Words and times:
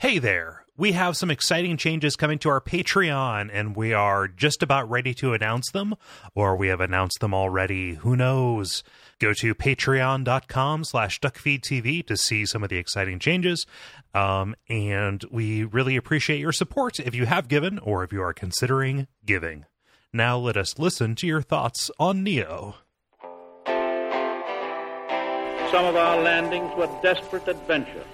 Hey 0.00 0.20
there. 0.20 0.64
We 0.76 0.92
have 0.92 1.16
some 1.16 1.28
exciting 1.28 1.76
changes 1.76 2.14
coming 2.14 2.38
to 2.38 2.48
our 2.50 2.60
Patreon, 2.60 3.50
and 3.52 3.74
we 3.74 3.92
are 3.92 4.28
just 4.28 4.62
about 4.62 4.88
ready 4.88 5.12
to 5.14 5.32
announce 5.32 5.72
them, 5.72 5.96
or 6.36 6.54
we 6.54 6.68
have 6.68 6.80
announced 6.80 7.18
them 7.18 7.34
already. 7.34 7.94
Who 7.94 8.14
knows? 8.14 8.84
Go 9.18 9.32
to 9.32 9.56
patreon.com 9.56 10.84
slash 10.84 11.18
duckfeedtv 11.18 12.06
to 12.06 12.16
see 12.16 12.46
some 12.46 12.62
of 12.62 12.68
the 12.68 12.76
exciting 12.76 13.18
changes. 13.18 13.66
Um, 14.14 14.54
and 14.68 15.24
we 15.32 15.64
really 15.64 15.96
appreciate 15.96 16.38
your 16.38 16.52
support 16.52 17.00
if 17.00 17.16
you 17.16 17.26
have 17.26 17.48
given 17.48 17.80
or 17.80 18.04
if 18.04 18.12
you 18.12 18.22
are 18.22 18.32
considering 18.32 19.08
giving. 19.26 19.64
Now 20.12 20.38
let 20.38 20.56
us 20.56 20.78
listen 20.78 21.16
to 21.16 21.26
your 21.26 21.42
thoughts 21.42 21.90
on 21.98 22.24
Nioh. 22.24 22.74
Some 25.72 25.84
of 25.84 25.96
our 25.96 26.22
landings 26.22 26.72
were 26.76 26.88
desperate 27.02 27.48
adventures. 27.48 28.06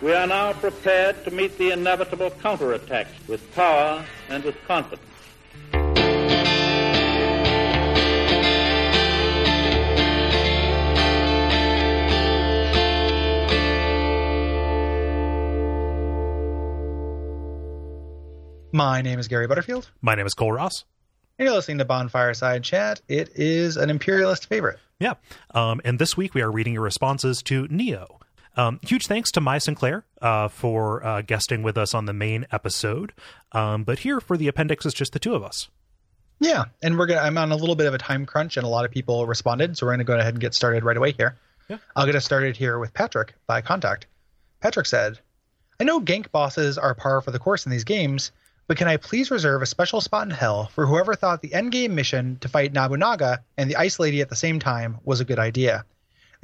We 0.00 0.12
are 0.12 0.26
now 0.26 0.52
prepared 0.52 1.24
to 1.24 1.30
meet 1.30 1.56
the 1.56 1.70
inevitable 1.70 2.30
counterattacks 2.30 3.26
with 3.28 3.52
power 3.54 4.04
and 4.28 4.44
with 4.44 4.56
confidence. 4.66 5.00
My 18.72 19.02
name 19.02 19.20
is 19.20 19.28
Gary 19.28 19.46
Butterfield, 19.46 19.88
My 20.02 20.16
name 20.16 20.26
is 20.26 20.34
Kole 20.34 20.52
Ross. 20.52 20.84
and 21.38 21.46
you're 21.46 21.54
listening 21.54 21.78
to 21.78 21.84
Bonfire 21.84 22.34
Side 22.34 22.64
Chat. 22.64 23.00
It 23.08 23.30
is 23.36 23.76
an 23.76 23.88
Imperialist 23.88 24.46
favorite. 24.46 24.78
Yeah. 24.98 25.14
Um, 25.54 25.80
and 25.84 25.98
this 26.00 26.16
week 26.16 26.34
we 26.34 26.42
are 26.42 26.50
reading 26.50 26.72
your 26.72 26.82
responses 26.82 27.40
to 27.44 27.68
Nioh. 27.68 28.18
Um, 28.56 28.78
huge 28.86 29.06
thanks 29.06 29.30
to 29.32 29.40
Mai 29.40 29.58
Sinclair 29.58 30.04
uh, 30.22 30.48
for 30.48 31.04
uh, 31.04 31.22
guesting 31.22 31.62
with 31.62 31.76
us 31.76 31.94
on 31.94 32.06
the 32.06 32.12
main 32.12 32.46
episode. 32.52 33.12
Um, 33.52 33.84
but 33.84 34.00
here 34.00 34.20
for 34.20 34.36
the 34.36 34.48
appendix 34.48 34.86
is 34.86 34.94
just 34.94 35.12
the 35.12 35.18
two 35.18 35.34
of 35.34 35.42
us. 35.42 35.68
Yeah, 36.40 36.64
and 36.82 36.98
we're 36.98 37.06
gonna. 37.06 37.20
I'm 37.20 37.38
on 37.38 37.52
a 37.52 37.56
little 37.56 37.76
bit 37.76 37.86
of 37.86 37.94
a 37.94 37.98
time 37.98 38.26
crunch, 38.26 38.56
and 38.56 38.66
a 38.66 38.68
lot 38.68 38.84
of 38.84 38.90
people 38.90 39.26
responded, 39.26 39.76
so 39.76 39.86
we're 39.86 39.92
gonna 39.92 40.04
go 40.04 40.18
ahead 40.18 40.34
and 40.34 40.40
get 40.40 40.54
started 40.54 40.84
right 40.84 40.96
away 40.96 41.12
here. 41.12 41.36
Yeah. 41.68 41.78
I'll 41.96 42.06
get 42.06 42.16
us 42.16 42.24
started 42.24 42.56
here 42.56 42.78
with 42.78 42.92
Patrick 42.92 43.34
by 43.46 43.60
contact. 43.60 44.06
Patrick 44.60 44.86
said, 44.86 45.18
"I 45.80 45.84
know 45.84 46.00
gank 46.00 46.30
bosses 46.30 46.76
are 46.76 46.94
par 46.94 47.20
for 47.22 47.30
the 47.30 47.38
course 47.38 47.66
in 47.66 47.70
these 47.70 47.84
games, 47.84 48.32
but 48.66 48.76
can 48.76 48.88
I 48.88 48.96
please 48.96 49.30
reserve 49.30 49.62
a 49.62 49.66
special 49.66 50.00
spot 50.00 50.26
in 50.26 50.30
hell 50.30 50.66
for 50.74 50.86
whoever 50.86 51.14
thought 51.14 51.40
the 51.40 51.50
endgame 51.50 51.90
mission 51.90 52.36
to 52.40 52.48
fight 52.48 52.72
Nobunaga 52.72 53.42
and 53.56 53.70
the 53.70 53.76
Ice 53.76 53.98
Lady 53.98 54.20
at 54.20 54.28
the 54.28 54.36
same 54.36 54.58
time 54.58 54.98
was 55.04 55.20
a 55.20 55.24
good 55.24 55.38
idea? 55.38 55.84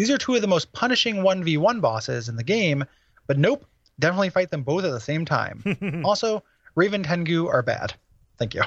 These 0.00 0.08
are 0.10 0.16
two 0.16 0.34
of 0.34 0.40
the 0.40 0.48
most 0.48 0.72
punishing 0.72 1.16
1v1 1.16 1.82
bosses 1.82 2.30
in 2.30 2.36
the 2.36 2.42
game, 2.42 2.86
but 3.26 3.36
nope, 3.36 3.66
definitely 3.98 4.30
fight 4.30 4.50
them 4.50 4.62
both 4.62 4.82
at 4.82 4.92
the 4.92 4.98
same 5.00 5.26
time. 5.26 5.62
also, 6.06 6.42
Raven 6.74 7.02
Tengu 7.02 7.48
are 7.48 7.60
bad. 7.62 7.92
Thank 8.38 8.54
you." 8.54 8.62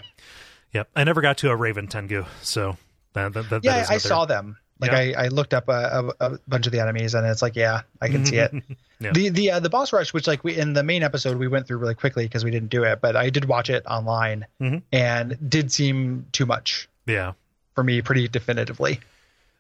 Yep. 0.74 0.90
I 0.96 1.04
never 1.04 1.22
got 1.22 1.40
to 1.40 1.50
a 1.50 1.56
Raven 1.56 1.88
Tengu, 1.88 2.26
so 2.44 2.78
that, 3.14 3.34
that, 3.34 3.50
that, 3.50 3.64
yeah, 3.64 3.88
I 3.90 3.98
saw 3.98 4.26
them. 4.26 4.58
Like 4.80 4.92
Yeah. 4.92 5.20
I, 5.20 5.26
I 5.26 5.28
looked 5.30 5.56
up 5.56 5.70
a, 5.70 6.12
a, 6.20 6.34
a 6.34 6.40
bunch 6.48 6.68
of 6.68 6.72
the 6.72 6.82
enemies, 6.82 7.16
and 7.16 7.26
it's 7.26 7.42
like, 7.42 7.56
yeah, 7.56 7.82
I 8.00 8.10
can 8.10 8.26
see 8.28 8.38
it. 8.38 8.54
Yeah. 9.00 9.12
The 9.12 9.30
the 9.30 9.52
uh, 9.52 9.60
the 9.60 9.70
boss 9.70 9.92
rush, 9.92 10.14
which 10.14 10.28
like 10.28 10.46
we 10.46 10.56
in 10.56 10.72
the 10.74 10.84
main 10.84 11.04
episode 11.04 11.38
we 11.38 11.50
went 11.50 11.68
through 11.68 11.78
really 11.78 11.96
quickly 11.96 12.24
because 12.24 12.46
we 12.46 12.52
didn't 12.52 12.70
do 12.70 12.84
it, 12.84 13.02
but 13.02 13.18
I 13.18 13.30
did 13.32 13.46
watch 13.46 13.70
it 13.70 13.84
online, 13.86 14.46
Mhm. 14.62 14.82
and 14.94 15.38
did 15.50 15.74
seem 15.74 16.26
too 16.32 16.46
much 16.46 16.88
Yeah. 17.06 17.34
for 17.76 17.84
me, 17.84 18.02
pretty 18.02 18.30
definitively. 18.30 19.02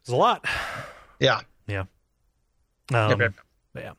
It's 0.01 0.09
a 0.11 0.15
lot. 0.15 0.45
Yeah. 1.19 1.41
Yeah. 1.67 1.85
Um, 2.93 3.09
Yep, 3.09 3.19
yep. 3.19 3.33
Yeah. 3.75 3.91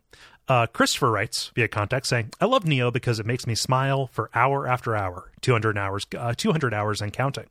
Uh, 0.47 0.67
Christopher 0.67 1.11
writes 1.11 1.51
via 1.55 1.69
contact 1.69 2.07
saying, 2.07 2.31
"I 2.39 2.45
love 2.45 2.65
Nioh 2.65 2.93
because 2.93 3.19
it 3.19 3.25
makes 3.25 3.47
me 3.47 3.55
smile 3.55 4.09
for 4.09 4.29
hour 4.35 4.67
after 4.69 4.95
hour, 4.95 5.33
200 5.41 5.79
hours, 5.79 6.07
uh, 6.17 6.35
200 6.37 6.75
hours 6.75 7.01
and 7.01 7.13
counting. 7.15 7.47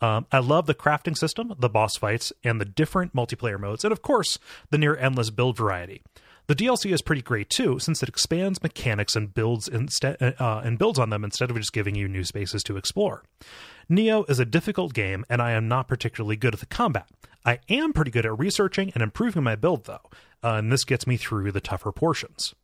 Um, 0.00 0.26
I 0.32 0.38
love 0.40 0.66
the 0.66 0.74
crafting 0.74 1.16
system, 1.16 1.54
the 1.56 1.68
boss 1.68 1.96
fights, 1.96 2.32
and 2.42 2.60
the 2.60 2.64
different 2.64 3.14
multiplayer 3.14 3.60
modes, 3.60 3.84
and 3.84 3.92
of 3.92 4.02
course, 4.02 4.40
the 4.70 4.78
near 4.78 4.96
endless 4.96 5.30
build 5.30 5.56
variety. 5.56 6.02
The 6.48 6.56
DLC 6.56 6.92
is 6.92 7.02
pretty 7.02 7.22
great 7.22 7.48
too, 7.50 7.78
since 7.78 8.02
it 8.02 8.08
expands 8.08 8.62
mechanics 8.62 9.14
and 9.14 9.32
builds 9.32 9.68
instead 9.68 10.16
uh, 10.20 10.60
and 10.64 10.78
builds 10.78 10.98
on 10.98 11.10
them 11.10 11.24
instead 11.24 11.50
of 11.50 11.56
just 11.56 11.72
giving 11.72 11.94
you 11.94 12.08
new 12.08 12.24
spaces 12.24 12.62
to 12.64 12.76
explore. 12.76 13.22
Nioh 13.90 14.28
is 14.28 14.38
a 14.38 14.44
difficult 14.44 14.92
game, 14.92 15.24
and 15.30 15.40
I 15.40 15.52
am 15.52 15.68
not 15.68 15.88
particularly 15.88 16.36
good 16.36 16.54
at 16.54 16.60
the 16.60 16.66
combat. 16.66 17.08
I 17.44 17.58
am 17.68 17.92
pretty 17.92 18.10
good 18.10 18.26
at 18.26 18.38
researching 18.38 18.90
and 18.94 19.02
improving 19.02 19.42
my 19.42 19.56
build, 19.56 19.84
though, 19.84 20.00
uh, 20.42 20.54
and 20.54 20.72
this 20.72 20.84
gets 20.84 21.06
me 21.06 21.16
through 21.16 21.52
the 21.52 21.60
tougher 21.60 21.92
portions. 21.92 22.54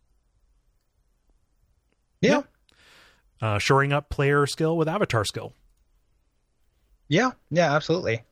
Yeah. 2.20 2.42
Uh, 3.40 3.58
shoring 3.58 3.92
up 3.92 4.08
player 4.10 4.46
skill 4.46 4.76
with 4.76 4.88
avatar 4.88 5.24
skill. 5.24 5.52
Yeah. 7.08 7.30
Yeah. 7.50 7.74
Absolutely. 7.74 8.22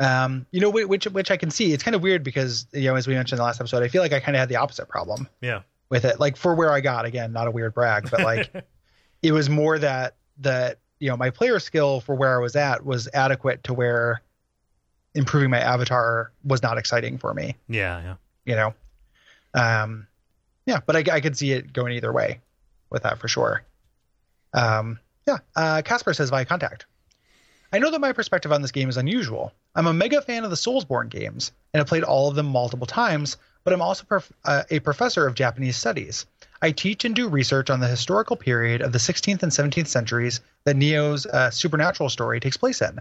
Um, 0.00 0.46
you 0.50 0.60
know, 0.60 0.70
which 0.70 1.06
which 1.06 1.30
I 1.30 1.36
can 1.36 1.50
see. 1.50 1.72
It's 1.72 1.82
kind 1.82 1.94
of 1.94 2.02
weird 2.02 2.22
because 2.24 2.66
you 2.72 2.82
know, 2.84 2.96
as 2.96 3.06
we 3.06 3.14
mentioned 3.14 3.38
in 3.38 3.42
the 3.42 3.44
last 3.44 3.60
episode, 3.60 3.82
I 3.82 3.88
feel 3.88 4.02
like 4.02 4.12
I 4.12 4.20
kind 4.20 4.34
of 4.36 4.40
had 4.40 4.48
the 4.48 4.56
opposite 4.56 4.88
problem. 4.88 5.28
Yeah. 5.40 5.62
with 5.88 6.04
it 6.04 6.18
like 6.18 6.36
for 6.36 6.56
where 6.56 6.72
i 6.72 6.80
got 6.80 7.04
again 7.04 7.32
not 7.32 7.46
a 7.46 7.50
weird 7.52 7.72
brag 7.72 8.10
but 8.10 8.18
like 8.22 8.50
it 9.22 9.30
was 9.30 9.48
more 9.48 9.78
that 9.78 10.16
that 10.38 10.80
you 10.98 11.08
know 11.08 11.16
my 11.16 11.30
player 11.30 11.60
skill 11.60 12.00
for 12.00 12.16
where 12.16 12.36
i 12.36 12.40
was 12.42 12.56
at 12.56 12.84
was 12.84 13.08
adequate 13.14 13.62
to 13.62 13.72
where 13.72 14.20
improving 15.14 15.48
my 15.48 15.60
avatar 15.60 16.32
was 16.42 16.60
not 16.60 16.76
exciting 16.76 17.18
for 17.18 17.32
me 17.32 17.54
Yeah, 17.68 18.00
yeah. 18.02 18.14
you 18.44 18.56
know 18.56 18.74
um 19.54 20.08
yeah 20.66 20.80
but 20.84 20.96
i, 20.96 21.04
I 21.14 21.20
could 21.20 21.36
see 21.36 21.52
it 21.52 21.72
going 21.72 21.92
either 21.92 22.12
way 22.12 22.40
with 22.90 23.04
that 23.04 23.20
for 23.20 23.28
sure 23.28 23.62
um 24.54 24.98
yeah 25.28 25.38
uh 25.54 25.82
casper 25.84 26.14
says 26.14 26.30
via 26.30 26.44
contact 26.44 26.86
I 27.72 27.78
know 27.78 27.90
that 27.90 28.00
my 28.00 28.12
perspective 28.12 28.52
on 28.52 28.62
this 28.62 28.72
game 28.72 28.88
is 28.88 28.96
unusual. 28.96 29.52
I'm 29.74 29.86
a 29.86 29.92
mega 29.92 30.22
fan 30.22 30.44
of 30.44 30.50
the 30.50 30.56
Soulsborne 30.56 31.08
games 31.08 31.52
and 31.72 31.80
have 31.80 31.88
played 31.88 32.04
all 32.04 32.28
of 32.28 32.36
them 32.36 32.46
multiple 32.46 32.86
times, 32.86 33.36
but 33.64 33.72
I'm 33.72 33.82
also 33.82 34.04
prof- 34.04 34.32
uh, 34.44 34.62
a 34.70 34.78
professor 34.80 35.26
of 35.26 35.34
Japanese 35.34 35.76
studies. 35.76 36.26
I 36.62 36.70
teach 36.70 37.04
and 37.04 37.14
do 37.14 37.28
research 37.28 37.68
on 37.68 37.80
the 37.80 37.88
historical 37.88 38.36
period 38.36 38.80
of 38.80 38.92
the 38.92 38.98
16th 38.98 39.42
and 39.42 39.52
17th 39.52 39.88
centuries 39.88 40.40
that 40.64 40.76
Nioh's 40.76 41.26
uh, 41.26 41.50
supernatural 41.50 42.08
story 42.08 42.40
takes 42.40 42.56
place 42.56 42.80
in, 42.80 42.98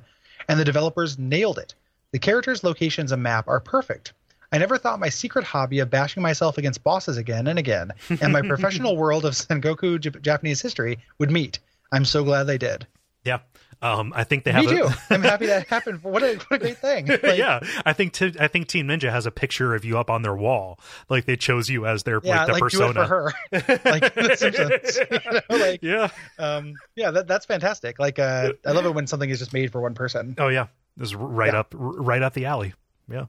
and 0.50 0.60
the 0.60 0.66
developers 0.66 1.18
nailed 1.18 1.58
it. 1.58 1.74
The 2.12 2.20
characters, 2.20 2.64
locations, 2.64 3.12
and 3.12 3.24
map 3.24 3.48
are 3.48 3.60
perfect. 3.60 4.14
I 4.52 4.58
never 4.58 4.78
thought 4.78 5.00
my 5.00 5.10
secret 5.10 5.44
hobby 5.46 5.80
of 5.80 5.90
bashing 5.90 6.24
myself 6.24 6.58
against 6.58 6.84
bosses 6.84 7.18
again 7.18 7.48
and 7.48 7.60
again, 7.60 7.92
and 8.22 8.34
my 8.34 8.42
professional 8.48 8.98
world 8.98 9.26
of 9.26 9.34
Sengoku 9.34 10.00
Jap- 10.00 10.22
Japanese 10.22 10.62
history 10.62 11.00
would 11.20 11.32
meet. 11.32 11.60
I'm 11.92 12.06
so 12.06 12.24
glad 12.24 12.44
they 12.44 12.58
did. 12.58 12.88
Yeah. 13.24 13.40
Um, 13.86 14.14
I 14.16 14.24
think 14.24 14.44
they 14.46 14.52
have 14.52 14.66
Me 14.66 14.80
a- 14.80 14.84
too. 14.84 14.90
I'm 15.12 15.22
happy 15.22 15.46
that 15.46 15.68
happened. 15.68 16.04
What 16.04 16.24
a 16.24 16.36
what 16.38 16.52
a 16.52 16.58
great 16.60 16.78
thing. 16.78 17.08
Like, 17.26 17.38
yeah, 17.38 17.60
I 17.86 17.94
think 17.94 18.14
t- 18.14 18.36
I 18.40 18.48
think 18.48 18.68
Team 18.68 18.88
Ninja 18.88 19.12
has 19.12 19.26
a 19.26 19.32
picture 19.32 19.76
of 19.76 19.86
you 19.86 19.98
up 19.98 20.10
on 20.10 20.22
their 20.22 20.36
wall, 20.36 20.80
like 21.10 21.26
they 21.26 21.36
chose 21.36 21.70
you 21.70 21.86
as 21.86 22.04
their 22.04 22.20
yeah, 22.24 22.38
like 22.40 22.48
the 22.48 22.54
like 22.54 22.62
persona. 22.64 22.94
for 22.94 23.08
her, 23.08 23.34
like 23.86 24.14
The 24.16 24.36
Simpsons. 24.36 25.00
You 25.12 25.32
know, 25.32 25.64
like, 25.66 25.84
yeah. 25.84 26.10
um, 26.40 26.74
yeah, 26.96 27.12
that, 27.12 27.28
that's 27.28 27.46
fantastic. 27.46 28.00
Like, 28.00 28.18
uh, 28.20 28.54
I 28.66 28.72
love 28.72 28.86
it 28.86 28.94
when 28.94 29.08
something 29.08 29.30
is 29.30 29.40
just 29.40 29.54
made 29.54 29.72
for 29.72 29.82
one 29.82 29.94
person. 29.94 30.36
Oh 30.38 30.48
yeah, 30.50 30.68
this 30.98 31.10
is 31.10 31.16
right 31.16 31.54
Yeah. 31.54 31.60
up 31.60 31.76
r- 31.78 31.80
right 31.80 32.22
up 32.24 32.34
the 32.34 32.46
alley. 32.46 32.74
Yeah. 33.12 33.26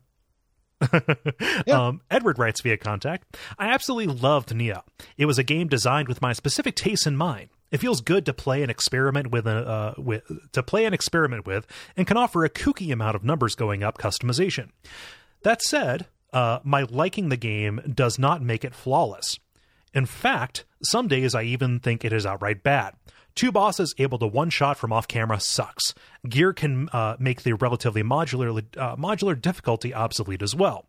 Yeah. 1.66 1.86
Um, 1.88 2.00
Edward 2.10 2.38
writes 2.38 2.60
via 2.60 2.76
contact. 2.76 3.36
I 3.58 3.68
absolutely 3.68 4.14
loved 4.14 4.50
Nioh. 4.50 4.82
It 5.16 5.24
was 5.26 5.38
a 5.38 5.42
game 5.42 5.68
designed 5.68 6.06
with 6.08 6.20
my 6.20 6.32
specific 6.32 6.76
tastes 6.76 7.06
in 7.06 7.16
mind. 7.16 7.48
It 7.70 7.78
feels 7.78 8.00
good 8.00 8.24
to 8.26 8.32
play 8.32 8.62
an 8.62 8.70
experiment 8.70 9.30
with 9.30 9.46
a 9.46 9.68
uh, 9.68 9.94
with 9.96 10.52
to 10.52 10.62
play 10.62 10.84
an 10.84 10.94
experiment 10.94 11.46
with, 11.46 11.66
and 11.96 12.06
can 12.06 12.16
offer 12.16 12.44
a 12.44 12.50
kooky 12.50 12.92
amount 12.92 13.16
of 13.16 13.24
numbers 13.24 13.54
going 13.54 13.82
up 13.82 13.98
customization. 13.98 14.70
That 15.42 15.62
said, 15.62 16.06
uh, 16.32 16.60
my 16.62 16.82
liking 16.82 17.28
the 17.28 17.36
game 17.36 17.80
does 17.92 18.18
not 18.18 18.42
make 18.42 18.64
it 18.64 18.74
flawless. 18.74 19.38
In 19.94 20.06
fact, 20.06 20.64
some 20.82 21.08
days 21.08 21.34
I 21.34 21.42
even 21.42 21.80
think 21.80 22.04
it 22.04 22.12
is 22.12 22.26
outright 22.26 22.62
bad. 22.62 22.94
Two 23.34 23.52
bosses 23.52 23.94
able 23.98 24.18
to 24.18 24.26
one 24.26 24.50
shot 24.50 24.78
from 24.78 24.92
off 24.92 25.08
camera 25.08 25.38
sucks. 25.40 25.94
Gear 26.28 26.52
can 26.52 26.88
uh, 26.90 27.16
make 27.18 27.42
the 27.42 27.52
relatively 27.52 28.02
modular 28.02 28.64
uh, 28.76 28.96
modular 28.96 29.40
difficulty 29.40 29.92
obsolete 29.92 30.42
as 30.42 30.54
well. 30.54 30.86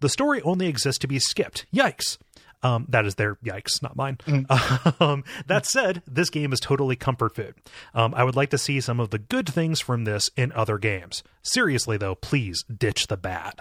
The 0.00 0.08
story 0.08 0.40
only 0.42 0.66
exists 0.66 0.98
to 1.00 1.06
be 1.06 1.18
skipped. 1.18 1.66
Yikes. 1.72 2.18
Um, 2.64 2.86
that 2.88 3.04
is 3.06 3.14
their 3.16 3.34
yikes, 3.44 3.80
not 3.82 3.94
mine. 3.94 4.18
Um, 5.00 5.22
that 5.46 5.66
said, 5.66 6.02
this 6.06 6.30
game 6.30 6.52
is 6.52 6.58
totally 6.60 6.96
comfort 6.96 7.34
food. 7.36 7.54
Um, 7.94 8.14
I 8.16 8.24
would 8.24 8.34
like 8.36 8.50
to 8.50 8.58
see 8.58 8.80
some 8.80 8.98
of 9.00 9.10
the 9.10 9.18
good 9.18 9.48
things 9.48 9.80
from 9.80 10.04
this 10.04 10.30
in 10.36 10.50
other 10.52 10.78
games. 10.78 11.22
Seriously, 11.42 11.96
though, 11.98 12.14
please 12.14 12.64
ditch 12.64 13.06
the 13.08 13.16
bad. 13.16 13.60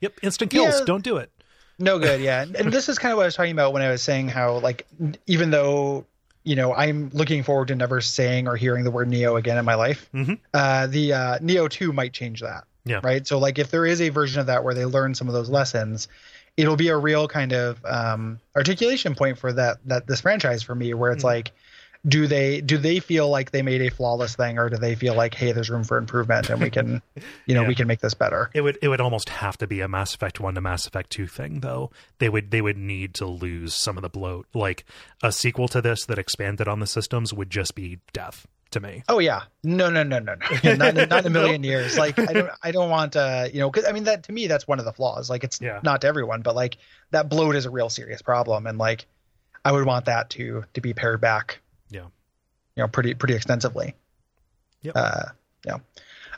Yep, 0.00 0.18
instant 0.22 0.50
kills. 0.50 0.78
Yeah. 0.80 0.84
Don't 0.84 1.04
do 1.04 1.16
it. 1.16 1.30
No 1.78 1.98
good, 1.98 2.20
yeah. 2.22 2.42
And, 2.42 2.72
this 2.72 2.88
is 2.88 2.98
kind 2.98 3.12
of 3.12 3.16
what 3.16 3.22
I 3.24 3.26
was 3.26 3.34
talking 3.34 3.52
about 3.52 3.72
when 3.72 3.82
I 3.82 3.90
was 3.90 4.02
saying 4.02 4.28
how, 4.28 4.58
like, 4.58 4.86
even 5.26 5.50
though 5.50 6.06
you 6.42 6.56
know 6.56 6.74
I'm 6.74 7.10
looking 7.12 7.42
forward 7.42 7.68
to 7.68 7.74
never 7.74 8.00
saying 8.00 8.48
or 8.48 8.56
hearing 8.56 8.84
the 8.84 8.90
word 8.90 9.08
Nioh 9.10 9.38
again 9.38 9.58
in 9.58 9.64
my 9.64 9.74
life, 9.74 10.08
Mhm. 10.14 10.38
uh, 10.54 10.86
the 10.86 11.12
uh, 11.12 11.38
Nioh 11.38 11.68
Two 11.70 11.92
might 11.92 12.12
change 12.12 12.40
that. 12.40 12.64
Yeah. 12.84 13.00
Right. 13.04 13.26
So, 13.26 13.38
like, 13.38 13.58
if 13.58 13.70
there 13.70 13.84
is 13.84 14.00
a 14.00 14.08
version 14.08 14.40
of 14.40 14.46
that 14.46 14.64
where 14.64 14.72
they 14.74 14.86
learn 14.86 15.14
some 15.14 15.28
of 15.28 15.34
those 15.34 15.50
lessons, 15.50 16.08
it'll 16.56 16.76
be 16.76 16.88
a 16.88 16.96
real 16.96 17.28
kind 17.28 17.52
of 17.52 17.84
um, 17.84 18.38
articulation 18.56 19.14
point 19.14 19.38
for 19.38 19.52
that 19.52 19.78
that 19.86 20.06
this 20.06 20.20
franchise 20.20 20.62
for 20.62 20.74
me, 20.74 20.94
where 20.94 21.12
it's 21.12 21.22
Mhm. 21.22 21.26
like, 21.26 21.52
do 22.08 22.26
they 22.26 22.62
do 22.62 22.78
they 22.78 22.98
feel 22.98 23.28
like 23.28 23.50
they 23.50 23.60
made 23.60 23.82
a 23.82 23.90
flawless 23.90 24.34
thing, 24.34 24.58
or 24.58 24.70
do 24.70 24.78
they 24.78 24.94
feel 24.94 25.14
like, 25.14 25.34
hey, 25.34 25.52
there's 25.52 25.68
room 25.68 25.84
for 25.84 25.98
improvement, 25.98 26.48
and 26.48 26.58
we 26.60 26.70
can, 26.70 27.02
you 27.46 27.54
know, 27.54 27.62
Yeah. 27.62 27.68
we 27.68 27.74
can 27.74 27.86
make 27.86 28.00
this 28.00 28.14
better. 28.14 28.50
It 28.54 28.62
would 28.62 28.78
it 28.80 28.88
would 28.88 29.00
almost 29.02 29.28
have 29.28 29.58
to 29.58 29.66
be 29.66 29.80
a 29.80 29.88
Mass 29.88 30.14
Effect 30.14 30.40
one 30.40 30.54
to 30.54 30.60
Mass 30.62 30.86
Effect 30.86 31.10
two 31.10 31.26
thing 31.26 31.60
though. 31.60 31.90
They 32.18 32.28
would 32.30 32.50
they 32.50 32.62
would 32.62 32.78
need 32.78 33.12
to 33.16 33.26
lose 33.26 33.74
some 33.74 33.98
of 33.98 34.02
the 34.02 34.08
bloat. 34.08 34.46
Like 34.54 34.84
a 35.22 35.30
sequel 35.30 35.68
to 35.68 35.82
this 35.82 36.06
that 36.06 36.18
expanded 36.18 36.68
on 36.68 36.80
the 36.80 36.86
systems 36.86 37.34
would 37.34 37.50
just 37.50 37.74
be 37.74 37.98
death 38.14 38.46
to 38.72 38.80
me. 38.80 39.02
Oh 39.08 39.18
yeah, 39.18 39.42
no, 39.62 39.90
no, 39.90 40.02
no, 40.02 40.18
no, 40.18 40.34
no, 40.64 40.74
not, 40.74 40.94
not 40.94 41.20
in 41.20 41.26
a 41.26 41.30
million 41.30 41.62
years. 41.64 41.98
Like 41.98 42.18
I 42.18 42.32
don't, 42.32 42.50
I 42.62 42.70
don't 42.70 42.90
want 42.90 43.16
uh, 43.16 43.48
you 43.52 43.60
know, 43.60 43.70
'cause, 43.70 43.84
I 43.84 43.92
mean 43.92 44.04
that 44.04 44.24
to 44.24 44.32
me 44.32 44.46
that's 44.46 44.66
one 44.68 44.78
of 44.78 44.84
the 44.84 44.92
flaws. 44.92 45.28
Like 45.30 45.44
it's 45.44 45.60
Yeah. 45.60 45.80
not 45.82 46.00
to 46.02 46.06
everyone, 46.06 46.42
but 46.42 46.54
like 46.54 46.76
that 47.10 47.28
bloat 47.28 47.56
is 47.56 47.66
a 47.66 47.70
real 47.70 47.88
serious 47.90 48.22
problem, 48.22 48.66
and 48.66 48.78
like 48.78 49.06
I 49.64 49.72
would 49.72 49.86
want 49.86 50.06
that 50.06 50.30
to 50.30 50.64
to 50.74 50.80
be 50.80 50.94
pared 50.94 51.20
back. 51.20 51.60
Yeah. 51.90 52.06
You 52.76 52.84
know, 52.84 52.88
pretty 52.88 53.14
pretty 53.14 53.34
extensively. 53.34 53.94
Yep. 54.82 54.92
Uh, 54.96 55.22
yeah. 55.66 55.76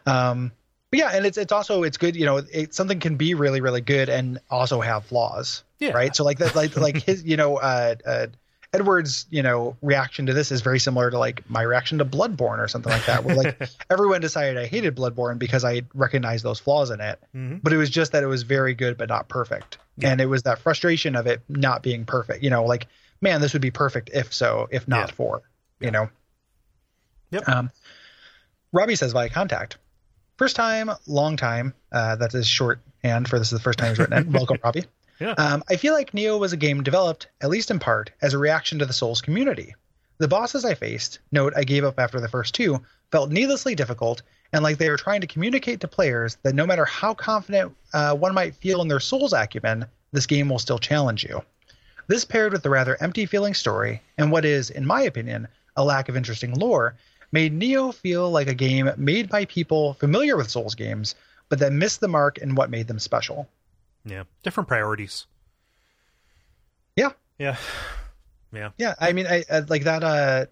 Um, 0.07 0.53
but 0.91 0.99
yeah, 0.99 1.11
and 1.13 1.25
it's 1.27 1.39
it's 1.39 1.53
also 1.53 1.83
it's 1.85 1.97
good. 1.97 2.17
You 2.17 2.27
know, 2.27 2.39
it, 2.53 2.75
something 2.75 2.99
can 3.01 3.17
be 3.17 3.35
really 3.35 3.61
really 3.61 3.81
good 3.81 4.09
and 4.09 4.39
also 4.51 4.81
have 4.81 5.05
flaws. 5.05 5.63
Yeah. 5.79 5.93
Right. 5.93 6.15
So 6.15 6.25
like 6.25 6.39
that, 6.39 6.55
like 6.55 6.77
like 6.77 7.03
his, 7.03 7.25
you 7.25 7.37
know, 7.37 7.57
uh, 7.57 7.95
uh, 8.07 8.27
Edward's, 8.75 9.27
you 9.29 9.43
know, 9.43 9.77
reaction 9.83 10.27
to 10.27 10.33
this 10.33 10.51
is 10.51 10.63
very 10.63 10.79
similar 10.79 11.11
to 11.11 11.19
like 11.19 11.49
my 11.51 11.61
reaction 11.63 11.99
to 11.99 12.05
Bloodborne 12.07 12.59
or 12.59 12.69
something 12.69 12.91
like 12.91 13.05
that. 13.05 13.23
Where 13.25 13.37
like 13.37 13.69
everyone 13.91 14.21
decided 14.23 14.57
I 14.57 14.67
hated 14.67 14.97
Bloodborne 14.97 15.39
because 15.39 15.63
I 15.65 15.83
recognized 15.93 16.43
those 16.45 16.59
flaws 16.59 16.91
in 16.91 17.01
it, 17.01 17.19
Mhm. 17.35 17.61
but 17.63 17.73
it 17.75 17.77
was 17.77 17.91
just 17.91 18.13
that 18.13 18.23
it 18.23 18.27
was 18.27 18.45
very 18.45 18.75
good 18.75 18.97
but 18.97 19.09
not 19.11 19.29
perfect, 19.29 19.77
Yeah. 19.99 20.11
and 20.13 20.21
it 20.23 20.27
was 20.27 20.45
that 20.45 20.59
frustration 20.59 21.17
of 21.17 21.27
it 21.27 21.43
not 21.51 21.83
being 21.83 22.07
perfect. 22.07 22.43
You 22.43 22.49
know, 22.51 22.65
like 22.65 22.87
man, 23.21 23.41
this 23.43 23.53
would 23.53 23.63
be 23.63 23.71
perfect 23.71 24.11
if 24.13 24.33
so, 24.33 24.69
if 24.71 24.89
not 24.89 25.09
Yeah. 25.11 25.15
for, 25.15 25.43
you 25.81 25.87
Yeah. 25.87 25.91
know. 25.91 26.09
Yep. 27.33 27.49
Um, 27.49 27.71
Robbie 28.73 28.97
says 28.97 29.13
via 29.13 29.29
contact. 29.29 29.77
First 30.39 30.57
time, 30.57 30.91
long 31.07 31.37
time. 31.37 31.75
Uh, 31.93 32.17
that 32.17 32.29
is 32.31 32.33
his 32.33 32.47
shorthand 32.49 33.29
for 33.29 33.39
this 33.39 33.49
is 33.53 33.59
the 33.59 33.63
first 33.63 33.79
time 33.79 33.91
he's 33.91 33.99
written 33.99 34.17
it. 34.19 34.27
Welcome, 34.33 34.59
Robbie. 34.65 34.85
Um, 35.23 35.63
I 35.69 35.77
feel 35.77 35.95
like 35.95 36.13
Nioh 36.13 36.39
was 36.39 36.53
a 36.53 36.57
game 36.57 36.83
developed, 36.83 37.29
at 37.41 37.51
least 37.51 37.71
in 37.71 37.79
part, 37.79 38.11
as 38.21 38.35
a 38.35 38.39
reaction 38.39 38.79
to 38.79 38.87
the 38.87 38.93
Souls 38.93 39.21
community. 39.21 39.75
The 40.19 40.29
bosses 40.29 40.65
I 40.65 40.75
faced, 40.75 41.19
note 41.33 41.53
I 41.57 41.65
gave 41.65 41.85
up 41.85 41.99
after 41.99 42.21
the 42.21 42.29
first 42.29 42.55
two, 42.55 42.81
felt 43.11 43.31
needlessly 43.31 43.75
difficult 43.75 44.23
and 44.53 44.63
like 44.63 44.79
they 44.79 44.91
were 44.91 44.97
trying 44.97 45.23
to 45.23 45.27
communicate 45.27 45.81
to 45.81 45.89
players 45.89 46.37
that 46.43 46.55
no 46.55 46.67
matter 46.67 46.85
how 46.85 47.15
confident 47.15 47.75
uh, 47.95 48.15
one 48.15 48.35
might 48.35 48.55
feel 48.55 48.83
in 48.83 48.89
their 48.89 49.01
Souls 49.01 49.33
acumen, 49.33 49.87
this 50.13 50.27
game 50.27 50.49
will 50.49 50.59
still 50.59 50.79
challenge 50.79 51.25
you. 51.25 51.43
This 52.07 52.25
paired 52.25 52.53
with 52.53 52.63
the 52.63 52.71
rather 52.71 53.03
empty 53.03 53.27
feeling 53.27 53.55
story 53.55 54.03
and 54.19 54.31
what 54.31 54.45
is, 54.45 54.71
in 54.71 54.87
my 54.87 55.03
opinion, 55.03 55.49
a 55.77 55.85
lack 55.85 56.09
of 56.09 56.17
interesting 56.17 56.55
lore, 56.55 56.97
made 57.31 57.59
Nioh 57.59 57.95
feel 57.95 58.31
like 58.31 58.49
a 58.49 58.55
game 58.55 58.91
made 58.99 59.31
by 59.31 59.47
people 59.47 59.95
familiar 59.95 60.37
with 60.37 60.51
Souls 60.51 60.75
games, 60.75 61.15
but 61.49 61.59
that 61.61 61.73
missed 61.73 62.01
the 62.01 62.09
mark 62.09 62.39
in 62.39 62.55
what 62.55 62.71
made 62.71 62.89
them 62.89 62.99
special. 62.99 63.49
Yeah. 64.05 64.25
Different 64.43 64.69
priorities. 64.69 65.27
Yeah. 66.97 67.11
Yeah. 67.39 67.57
Yeah. 68.55 68.69
Yeah, 68.77 68.95
I 69.01 69.15
mean, 69.15 69.27
I, 69.27 69.45
I 69.51 69.61
like 69.61 69.85
that. 69.85 70.05
Uh, 70.05 70.45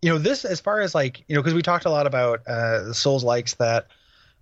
you 0.00 0.08
know, 0.08 0.16
this 0.16 0.46
as 0.46 0.60
far 0.60 0.80
as 0.80 0.94
like 0.94 1.22
you 1.28 1.34
know, 1.36 1.42
because 1.42 1.52
we 1.52 1.60
talked 1.60 1.84
a 1.84 1.90
lot 1.90 2.06
about 2.06 2.40
uh, 2.48 2.94
Souls 2.94 3.22
likes 3.22 3.52
that 3.56 3.88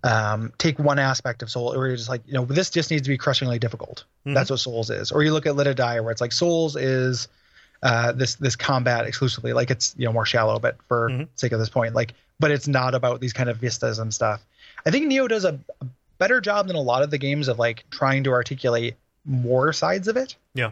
um, 0.05 0.53
take 0.57 0.79
one 0.79 0.99
aspect 0.99 1.41
of 1.43 1.49
Soul, 1.51 1.73
or 1.75 1.85
you're 1.87 1.97
just 1.97 2.07
like 2.07 2.21
you 2.25 2.31
know, 2.35 2.45
this 2.45 2.69
just 2.69 2.89
needs 2.91 3.01
to 3.03 3.09
be 3.09 3.17
crushingly 3.17 3.59
difficult. 3.59 4.05
Mhm. 4.25 4.35
That's 4.35 4.49
what 4.49 4.61
Souls 4.61 4.89
is. 4.89 5.11
Or 5.11 5.21
you 5.21 5.33
look 5.33 5.45
at 5.45 5.57
Let 5.57 5.67
It 5.67 5.75
Die, 5.75 5.99
where 5.99 6.11
it's 6.13 6.21
like 6.21 6.31
Souls 6.31 6.77
is 6.77 7.27
uh, 7.81 8.13
this 8.13 8.35
this 8.35 8.55
combat 8.55 9.05
exclusively, 9.05 9.51
like 9.51 9.69
it's 9.69 9.93
you 9.97 10.05
know 10.05 10.13
more 10.13 10.25
shallow, 10.25 10.57
but 10.57 10.77
for 10.87 11.09
Mhm. 11.09 11.27
sake 11.35 11.51
of 11.51 11.59
this 11.59 11.67
point, 11.67 11.93
like, 11.93 12.13
but 12.39 12.51
it's 12.51 12.69
not 12.69 12.95
about 12.95 13.19
these 13.19 13.33
kind 13.33 13.49
of 13.49 13.57
vistas 13.57 13.99
and 13.99 14.13
stuff. 14.13 14.41
I 14.85 14.91
think 14.91 15.11
Nioh 15.11 15.27
does 15.27 15.43
a, 15.43 15.59
a 15.81 15.85
better 16.23 16.39
job 16.41 16.67
than 16.67 16.75
a 16.77 16.81
lot 16.81 17.03
of 17.03 17.11
the 17.11 17.17
games 17.17 17.47
of 17.49 17.59
like 17.59 17.83
trying 17.89 18.23
to 18.23 18.31
articulate 18.31 18.95
more 19.25 19.73
sides 19.73 20.07
of 20.07 20.15
it 20.17 20.35
Yeah. 20.53 20.71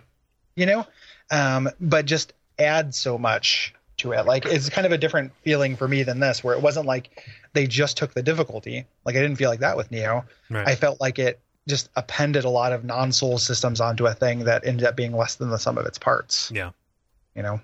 you 0.55 0.65
know 0.65 0.85
um 1.29 1.69
but 1.79 2.05
just 2.05 2.33
add 2.57 2.95
so 2.95 3.17
much 3.17 3.73
to 3.97 4.13
it 4.13 4.25
like 4.25 4.45
it's 4.45 4.69
kind 4.69 4.85
of 4.85 4.91
a 4.93 4.97
different 4.97 5.31
feeling 5.43 5.75
for 5.75 5.87
me 5.87 6.03
than 6.03 6.19
this 6.19 6.43
where 6.43 6.55
it 6.55 6.61
wasn't 6.61 6.85
like 6.85 7.09
they 7.53 7.67
just 7.67 7.97
took 7.97 8.13
the 8.13 8.23
difficulty 8.23 8.85
like 9.05 9.15
i 9.15 9.21
didn't 9.21 9.35
feel 9.37 9.49
like 9.49 9.59
that 9.59 9.75
with 9.77 9.89
Nioh 9.91 10.23
Right. 10.49 10.67
i 10.67 10.75
felt 10.75 10.99
like 11.01 11.19
it 11.19 11.39
just 11.67 11.89
appended 11.95 12.43
a 12.45 12.49
lot 12.49 12.71
of 12.73 12.83
non-soul 12.83 13.37
systems 13.37 13.79
onto 13.81 14.05
a 14.07 14.13
thing 14.13 14.45
that 14.45 14.65
ended 14.65 14.85
up 14.85 14.95
being 14.95 15.11
less 15.15 15.35
than 15.35 15.49
the 15.49 15.57
sum 15.59 15.77
of 15.77 15.85
its 15.85 15.97
parts 15.99 16.51
yeah. 16.53 16.71
you 17.35 17.43
know 17.43 17.59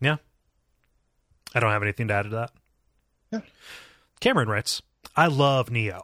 Yeah. 0.00 0.16
I 1.54 1.60
don't 1.60 1.70
have 1.72 1.82
anything 1.82 2.08
to 2.08 2.14
add 2.14 2.22
to 2.24 2.28
that. 2.30 2.50
Yeah. 3.32 3.40
Cameron 4.20 4.48
writes, 4.48 4.82
"I 5.16 5.26
love 5.26 5.68
Nioh. 5.68 6.02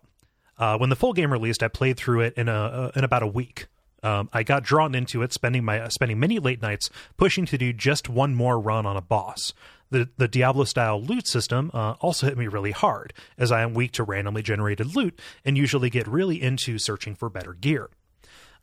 Uh, 0.59 0.79
when 0.79 0.91
the 0.91 0.97
full 0.97 1.13
game 1.13 1.33
released, 1.33 1.63
I 1.63 1.69
played 1.69 1.97
through 1.97 2.21
it 2.21 2.35
in 2.35 2.49
a 2.49 2.53
uh, 2.53 2.91
in 2.97 3.05
about 3.05 3.23
a 3.23 3.27
week. 3.27 3.67
Um, 4.03 4.29
I 4.33 4.43
got 4.43 4.63
drawn 4.63 4.95
into 4.95 5.23
it, 5.23 5.33
spending 5.33 5.65
my 5.65 5.89
spending 5.89 6.21
many 6.21 6.39
late 6.39 6.63
nights 6.63 6.91
pushing 7.17 7.47
to 7.47 7.59
do 7.59 7.73
just 7.73 8.09
one 8.09 8.35
more 8.35 8.59
run 8.59 8.87
on 8.87 8.97
a 8.97 9.01
boss. 9.01 9.53
The 9.91 10.09
the 10.17 10.29
Diablo 10.29 10.65
style 10.65 11.01
loot 11.01 11.27
system 11.27 11.71
uh, 11.75 11.95
also 12.01 12.27
hit 12.27 12.39
me 12.39 12.47
really 12.47 12.73
hard, 12.73 13.13
as 13.39 13.53
I 13.53 13.63
am 13.63 13.75
weak 13.75 13.93
to 13.93 14.03
randomly 14.03 14.43
generated 14.43 14.95
loot 14.95 15.19
and 15.45 15.57
usually 15.57 15.91
get 15.91 16.07
really 16.07 16.41
into 16.41 16.79
searching 16.79 17.15
for 17.15 17.29
better 17.29 17.55
gear. 17.55 17.91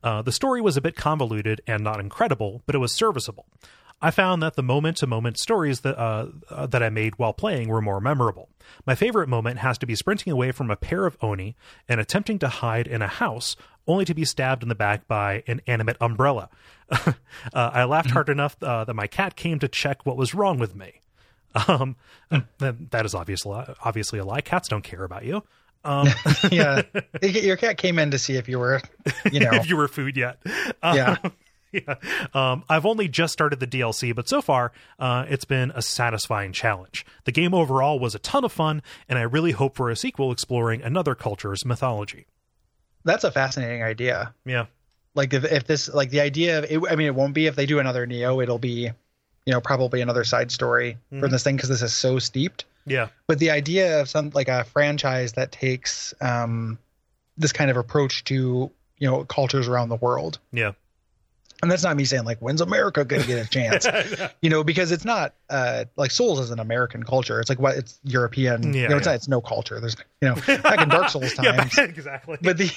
Uh, 0.03 0.21
the 0.21 0.33
story 0.33 0.61
was 0.61 0.75
a 0.75 0.81
bit 0.81 0.95
convoluted 0.95 1.61
and 1.65 1.83
not 1.83 1.99
incredible, 1.99 2.61
but 2.65 2.75
it 2.75 2.79
was 2.79 2.93
serviceable. 2.93 3.45
I 4.03 4.11
found 4.11 4.43
that 4.43 4.55
the 4.55 4.61
moment 4.61 4.97
to 4.97 5.07
moment 5.07 5.39
stories 5.39 5.79
that 5.79 5.97
uh, 5.97 6.27
uh, 6.49 6.67
that 6.67 6.83
I 6.83 6.89
made 6.89 7.17
while 7.17 7.31
playing 7.31 7.69
were 7.69 7.81
more 7.81 8.01
memorable. 8.01 8.49
My 8.85 8.95
favorite 8.95 9.29
moment 9.29 9.59
has 9.59 9.77
to 9.77 9.85
be 9.85 9.95
sprinting 9.95 10.33
away 10.33 10.51
from 10.51 10.69
a 10.69 10.75
pair 10.75 11.05
of 11.05 11.17
Oni 11.21 11.55
and 11.87 12.01
attempting 12.01 12.37
to 12.39 12.49
hide 12.49 12.85
in 12.85 13.01
a 13.01 13.07
house, 13.07 13.55
only 13.87 14.03
to 14.03 14.13
be 14.13 14.25
stabbed 14.25 14.61
in 14.61 14.67
the 14.67 14.75
back 14.75 15.07
by 15.07 15.41
an 15.47 15.61
animate 15.67 15.95
umbrella. 16.01 16.49
uh, 16.91 17.13
I 17.53 17.85
laughed 17.85 18.11
hard 18.11 18.27
enough 18.27 18.61
uh, 18.61 18.83
that 18.83 18.93
my 18.93 19.07
cat 19.07 19.37
came 19.37 19.57
to 19.59 19.69
check 19.69 20.05
what 20.05 20.17
was 20.17 20.35
wrong 20.35 20.59
with 20.59 20.75
me. 20.75 20.99
Um, 21.67 21.97
that, 22.57 22.89
that 22.89 23.05
is 23.05 23.13
obviously 23.13 23.63
obviously 23.85 24.17
a 24.17 24.25
lie. 24.25 24.41
Cats 24.41 24.67
don't 24.67 24.83
care 24.83 25.03
about 25.03 25.23
you. 25.23 25.43
Um, 25.85 26.07
yeah 26.51 26.81
your 27.21 27.57
cat 27.57 27.77
came 27.77 27.99
in 27.99 28.09
to 28.09 28.17
see 28.17 28.37
if 28.37 28.49
you 28.49 28.57
were 28.57 28.81
you 29.31 29.39
know 29.39 29.51
if 29.51 29.69
you 29.69 29.77
were 29.77 29.87
food 29.87 30.17
yet. 30.17 30.39
Um, 30.81 30.97
Yeah. 30.97 31.17
Yeah. 31.73 31.95
Um, 32.33 32.63
I've 32.69 32.85
only 32.85 33.07
just 33.07 33.33
started 33.33 33.59
the 33.59 33.67
DLC, 33.67 34.15
but 34.15 34.27
so 34.29 34.41
far, 34.41 34.71
uh, 34.97 35.25
it's 35.27 35.45
been 35.45 35.71
a 35.75 35.81
satisfying 35.81 36.51
challenge. 36.53 37.05
The 37.25 37.31
game 37.31 37.53
overall 37.53 37.99
was 37.99 38.15
a 38.15 38.19
ton 38.19 38.43
of 38.45 38.51
fun, 38.51 38.81
and 39.09 39.19
I 39.19 39.23
really 39.23 39.51
hope 39.51 39.75
for 39.75 39.89
a 39.89 39.95
sequel 39.95 40.31
exploring 40.31 40.81
another 40.81 41.13
culture's 41.15 41.65
mythology. 41.65 42.25
that's 43.03 43.23
a 43.25 43.31
fascinating 43.31 43.83
idea 43.83 44.33
Yeah. 44.45 44.65
like 45.15 45.33
if, 45.33 45.43
if 45.43 45.65
this 45.67 45.89
like 45.93 46.09
the 46.09 46.21
idea 46.21 46.59
of 46.59 46.63
it, 46.71 46.81
i 46.89 46.95
mean 46.95 47.07
it 47.07 47.15
won't 47.15 47.33
be 47.33 47.47
if 47.47 47.55
they 47.55 47.65
do 47.65 47.79
another 47.79 48.07
Nioh 48.07 48.41
it'll 48.41 48.57
be 48.59 48.89
you 49.45 49.51
know 49.53 49.59
probably 49.59 49.99
another 50.01 50.23
side 50.23 50.51
story 50.51 50.97
Mhm. 51.11 51.19
from 51.19 51.29
this 51.31 51.43
thing 51.43 51.55
because 51.57 51.67
this 51.69 51.81
is 51.81 51.91
so 51.93 52.17
steeped 52.19 52.63
Yeah. 52.85 53.09
but 53.27 53.39
the 53.39 53.51
idea 53.51 53.99
of 54.01 54.07
some 54.09 54.29
like 54.33 54.47
a 54.47 54.63
franchise 54.63 55.33
that 55.33 55.51
takes 55.51 56.13
um 56.21 56.79
this 57.37 57.51
kind 57.51 57.69
of 57.69 57.75
approach 57.77 58.23
to 58.25 58.71
you 58.99 59.07
know 59.09 59.25
cultures 59.25 59.67
around 59.67 59.89
the 59.89 59.97
world 59.97 60.39
Yeah. 60.53 60.71
And 61.63 61.71
that's 61.71 61.81
not 61.83 61.95
me 61.97 62.05
saying 62.05 62.23
like 62.25 62.37
when's 62.39 62.61
america 62.61 63.03
gonna 63.03 63.23
get 63.23 63.43
a 63.43 63.49
chance 63.49 63.87
you 64.41 64.49
know 64.49 64.63
because 64.63 64.91
it's 64.91 65.05
not 65.05 65.33
uh 65.49 65.85
like 65.95 66.11
souls 66.11 66.39
is 66.39 66.51
an 66.51 66.59
american 66.59 67.01
culture 67.03 67.39
it's 67.39 67.49
like 67.49 67.57
what 67.59 67.75
it's 67.75 67.99
european 68.03 68.73
Yeah, 68.73 68.81
you 68.83 68.87
know 68.89 68.97
it's 68.97 69.05
yeah. 69.07 69.13
not 69.13 69.15
it's 69.15 69.27
no 69.27 69.41
culture 69.41 69.79
there's 69.79 69.95
you 70.21 70.29
know 70.29 70.35
back 70.61 70.81
in 70.81 70.89
dark 70.89 71.09
souls 71.09 71.33
yeah, 71.37 71.51
times 71.53 71.77
exactly. 71.79 72.37
but 72.41 72.57
the 72.57 72.69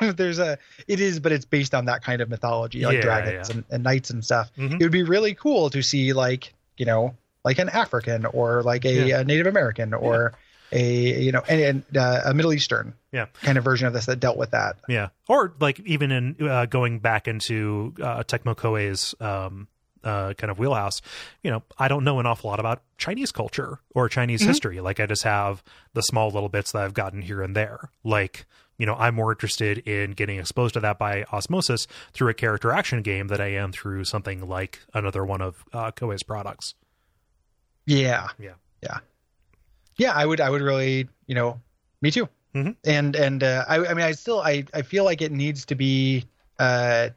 there's 0.00 0.38
a 0.38 0.58
it 0.88 1.00
is 1.00 1.20
but 1.20 1.32
it's 1.32 1.44
based 1.44 1.74
on 1.74 1.86
that 1.86 2.02
kind 2.02 2.20
of 2.20 2.28
mythology 2.28 2.84
like 2.84 2.96
Yeah, 2.96 3.00
dragons 3.02 3.48
yeah. 3.48 3.54
And, 3.56 3.64
and 3.70 3.82
knights 3.84 4.10
and 4.10 4.24
stuff 4.24 4.50
Mhm. 4.58 4.80
it 4.80 4.84
would 4.84 4.92
be 4.92 5.02
really 5.04 5.34
cool 5.34 5.70
to 5.70 5.82
see 5.82 6.12
like 6.12 6.52
you 6.76 6.84
know 6.86 7.16
like 7.44 7.58
an 7.58 7.68
african 7.68 8.26
or 8.26 8.62
like 8.62 8.84
a, 8.84 9.08
Yeah. 9.08 9.20
a 9.20 9.24
native 9.24 9.46
american 9.46 9.94
or 9.94 10.34
a 10.72 11.22
you 11.22 11.30
know 11.32 11.42
and, 11.48 11.60
and 11.60 11.96
uh, 11.96 12.22
a 12.24 12.34
middle 12.34 12.52
eastern 12.52 12.92
Yeah. 13.16 13.26
kind 13.42 13.56
of 13.58 13.64
version 13.64 13.86
of 13.86 13.92
this 13.94 14.06
that 14.06 14.20
dealt 14.20 14.36
with 14.36 14.50
that 14.50 14.76
Yeah, 14.88 15.08
or 15.28 15.54
like 15.58 15.80
even 15.80 16.10
in 16.12 16.36
uh, 16.40 16.66
going 16.66 16.98
back 16.98 17.26
into 17.26 17.94
uh, 18.02 18.22
Tecmo 18.24 18.54
Koei's 18.54 19.14
um, 19.20 19.68
uh, 20.04 20.34
kind 20.34 20.50
of 20.50 20.58
wheelhouse, 20.58 21.00
you 21.42 21.50
know, 21.50 21.62
I 21.78 21.88
don't 21.88 22.04
know 22.04 22.20
an 22.20 22.26
awful 22.26 22.50
lot 22.50 22.60
about 22.60 22.82
Chinese 22.98 23.32
culture 23.32 23.80
or 23.94 24.08
Chinese 24.08 24.42
history. 24.42 24.80
Like 24.80 25.00
I 25.00 25.06
just 25.06 25.22
have 25.24 25.64
the 25.94 26.02
small 26.02 26.30
little 26.30 26.48
bits 26.48 26.72
that 26.72 26.82
I've 26.82 26.94
gotten 26.94 27.22
here 27.22 27.42
and 27.42 27.56
there. 27.56 27.90
Like 28.04 28.46
you 28.78 28.84
know, 28.84 28.94
I'm 28.96 29.14
more 29.14 29.32
interested 29.32 29.78
in 29.88 30.10
getting 30.12 30.38
exposed 30.38 30.74
to 30.74 30.80
that 30.80 30.98
by 30.98 31.24
osmosis 31.32 31.86
through 32.12 32.28
a 32.28 32.34
character 32.34 32.70
action 32.72 33.00
game 33.00 33.28
than 33.28 33.40
I 33.40 33.52
am 33.54 33.72
through 33.72 34.04
something 34.04 34.46
like 34.46 34.80
another 34.92 35.24
one 35.24 35.40
of 35.40 35.64
uh, 35.72 35.90
Koei's 35.92 36.22
products. 36.22 36.74
yeah 37.86 38.28
Yeah. 38.38 38.54
yeah 38.82 38.98
yeah 39.96 40.12
i 40.12 40.26
would 40.26 40.40
i 40.42 40.50
would 40.50 40.60
really 40.60 41.08
you 41.26 41.34
know 41.34 41.58
me 42.02 42.10
too 42.10 42.28
Mhm. 42.56 42.76
and 42.84 43.14
and 43.16 43.42
uh, 43.44 43.64
I, 43.68 43.76
I 43.86 43.94
mean 43.94 44.04
i 44.06 44.12
still 44.12 44.40
i 44.40 44.64
i 44.72 44.80
feel 44.82 45.04
like 45.04 45.20
it 45.20 45.30
needs 45.30 45.66
to 45.66 45.74
be 45.74 46.24
uh, 46.58 47.10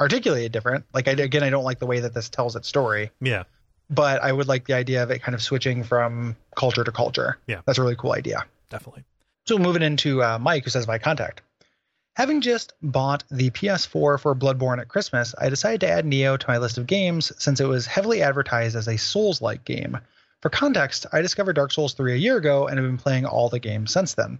articulated 0.00 0.52
different. 0.52 0.84
Like 0.94 1.08
I, 1.08 1.12
again, 1.12 1.42
I 1.42 1.50
don't 1.50 1.64
like 1.64 1.78
the 1.80 1.86
way 1.86 2.00
that 2.00 2.14
this 2.14 2.28
tells 2.28 2.54
its 2.54 2.68
story, 2.68 3.10
Yeah. 3.20 3.44
but 3.90 4.22
I 4.22 4.30
would 4.30 4.46
like 4.46 4.66
the 4.66 4.74
idea 4.74 5.02
of 5.02 5.10
it 5.10 5.22
kind 5.22 5.34
of 5.34 5.42
switching 5.42 5.82
from 5.82 6.36
culture 6.54 6.84
to 6.84 6.92
culture. 6.92 7.38
Yeah. 7.46 7.62
that's 7.66 7.78
a 7.78 7.82
really 7.82 7.96
cool 7.96 8.12
idea. 8.12 8.44
Definitely. 8.70 9.04
So 9.46 9.58
moving 9.58 9.82
into 9.82 10.22
uh, 10.22 10.38
Mike, 10.38 10.64
who 10.64 10.70
says 10.70 10.86
by 10.86 10.98
contact. 10.98 11.42
Having 12.14 12.42
just 12.42 12.72
bought 12.82 13.24
the 13.30 13.50
PS4 13.50 14.20
for 14.20 14.34
Bloodborne 14.34 14.80
at 14.80 14.88
Christmas, 14.88 15.34
I 15.38 15.48
decided 15.48 15.80
to 15.80 15.88
add 15.90 16.04
Nioh 16.04 16.38
to 16.38 16.46
my 16.48 16.58
list 16.58 16.78
of 16.78 16.86
games 16.86 17.32
since 17.38 17.58
it 17.60 17.66
was 17.66 17.86
heavily 17.86 18.22
advertised 18.22 18.76
as 18.76 18.86
a 18.88 18.96
Souls-like 18.96 19.64
game. 19.64 19.98
For 20.42 20.48
context, 20.50 21.06
I 21.12 21.20
discovered 21.22 21.54
Dark 21.54 21.72
Souls 21.72 21.94
3 21.94 22.12
a 22.12 22.16
year 22.16 22.36
ago 22.36 22.68
and 22.68 22.78
have 22.78 22.86
been 22.86 22.98
playing 22.98 23.26
all 23.26 23.48
the 23.48 23.58
games 23.58 23.90
since 23.92 24.14
then. 24.14 24.38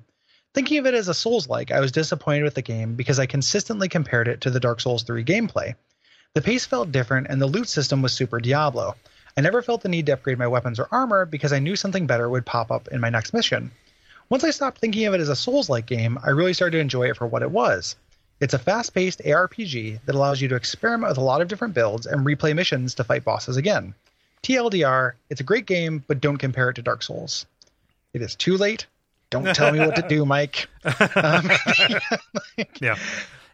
Thinking 0.57 0.79
of 0.79 0.87
it 0.87 0.95
as 0.95 1.09
a 1.09 1.13
Souls-like, 1.13 1.71
I 1.71 1.81
was 1.81 1.93
disappointed 1.93 2.43
with 2.43 2.55
the 2.55 2.63
game 2.63 2.95
because 2.95 3.19
I 3.19 3.27
consistently 3.27 3.91
compared 3.91 4.27
it 4.27 4.41
to 4.41 4.51
the 4.51 4.59
Dark 4.59 4.81
Souls 4.81 5.03
3 5.03 5.23
gameplay. 5.23 5.75
The 6.33 6.41
pace 6.41 6.65
felt 6.65 6.91
different 6.91 7.27
and 7.29 7.43
the 7.43 7.47
loot 7.47 7.69
system 7.69 8.01
was 8.01 8.15
super 8.15 8.41
Diablo. 8.41 8.97
I 9.37 9.43
never 9.43 9.61
felt 9.61 9.83
the 9.83 9.91
need 9.91 10.07
to 10.07 10.13
upgrade 10.13 10.39
my 10.39 10.47
weapons 10.47 10.81
or 10.81 10.89
armor 10.91 11.27
because 11.27 11.53
I 11.53 11.59
knew 11.59 11.77
something 11.77 12.07
better 12.07 12.27
would 12.27 12.47
pop 12.47 12.71
up 12.71 12.89
in 12.89 13.03
my 13.03 13.11
next 13.11 13.35
mission. 13.35 13.71
Once 14.31 14.45
I 14.45 14.51
stopped 14.51 14.79
thinking 14.79 15.05
of 15.05 15.13
it 15.13 15.21
as 15.21 15.29
a 15.29 15.37
Souls 15.37 15.69
like 15.69 15.85
game, 15.85 16.19
I 16.25 16.31
really 16.31 16.55
started 16.55 16.79
to 16.79 16.81
enjoy 16.81 17.11
it 17.11 17.19
for 17.19 17.27
what 17.27 17.43
it 17.43 17.51
was. 17.51 17.95
It's 18.41 18.55
a 18.55 18.59
fast 18.59 18.95
paced 18.95 19.21
ARPG 19.27 20.07
that 20.07 20.15
allows 20.15 20.41
you 20.41 20.49
to 20.49 20.57
experiment 20.57 21.11
with 21.11 21.19
a 21.19 21.21
lot 21.21 21.43
of 21.43 21.49
different 21.49 21.75
builds 21.75 22.07
and 22.07 22.25
replay 22.25 22.55
missions 22.57 22.95
to 22.95 23.05
fight 23.05 23.25
bosses 23.25 23.59
again. 23.59 23.93
TLDR, 24.43 25.13
it's 25.29 25.43
a 25.43 25.45
great 25.45 25.67
game, 25.67 26.03
but 26.07 26.23
don't 26.23 26.39
compare 26.39 26.71
it 26.71 26.77
to 26.77 26.83
Dark 26.83 27.03
Souls. 27.03 27.45
It 28.15 28.23
is 28.23 28.35
too 28.35 28.57
late. 28.57 28.87
Don't 29.45 29.55
tell 29.55 29.73
me 29.73 29.79
what 29.81 29.97
to 29.97 30.03
do, 30.09 30.25
Mike. 30.27 30.69
Um, 31.15 31.51
Yeah. 32.81 32.97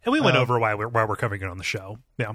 And 0.05 0.13
we 0.13 0.21
went 0.21 0.37
Um, 0.37 0.43
over 0.43 0.59
why 0.59 0.75
we're 0.75 0.89
why 0.89 1.05
we're 1.05 1.17
covering 1.17 1.43
it 1.43 1.49
on 1.49 1.59
the 1.59 1.65
show. 1.65 1.99
Yeah. 2.19 2.33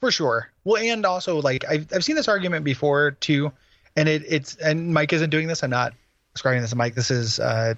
for 0.00 0.10
sure. 0.10 0.50
Well, 0.64 0.82
and 0.82 1.04
also 1.04 1.40
like 1.40 1.64
I've 1.68 1.86
I've 1.94 2.04
seen 2.04 2.16
this 2.16 2.28
argument 2.28 2.64
before 2.64 3.12
too, 3.12 3.52
and 3.96 4.08
it 4.08 4.22
it's 4.28 4.56
and 4.56 4.92
Mike 4.94 5.12
isn't 5.12 5.30
doing 5.30 5.46
this. 5.46 5.62
I'm 5.62 5.70
not 5.70 5.92
describing 6.34 6.60
this 6.62 6.70
to 6.70 6.76
Mike. 6.76 6.94
This 6.94 7.10
is 7.10 7.38
uh 7.40 7.74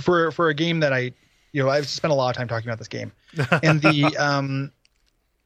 for 0.00 0.30
for 0.32 0.48
a 0.48 0.54
game 0.54 0.80
that 0.80 0.92
I 0.92 1.12
you 1.52 1.62
know 1.62 1.68
I've 1.70 1.88
spent 1.88 2.12
a 2.12 2.14
lot 2.14 2.30
of 2.30 2.36
time 2.36 2.48
talking 2.48 2.68
about 2.68 2.78
this 2.78 2.88
game, 2.88 3.12
and 3.62 3.80
the 3.80 4.14
um 4.18 4.72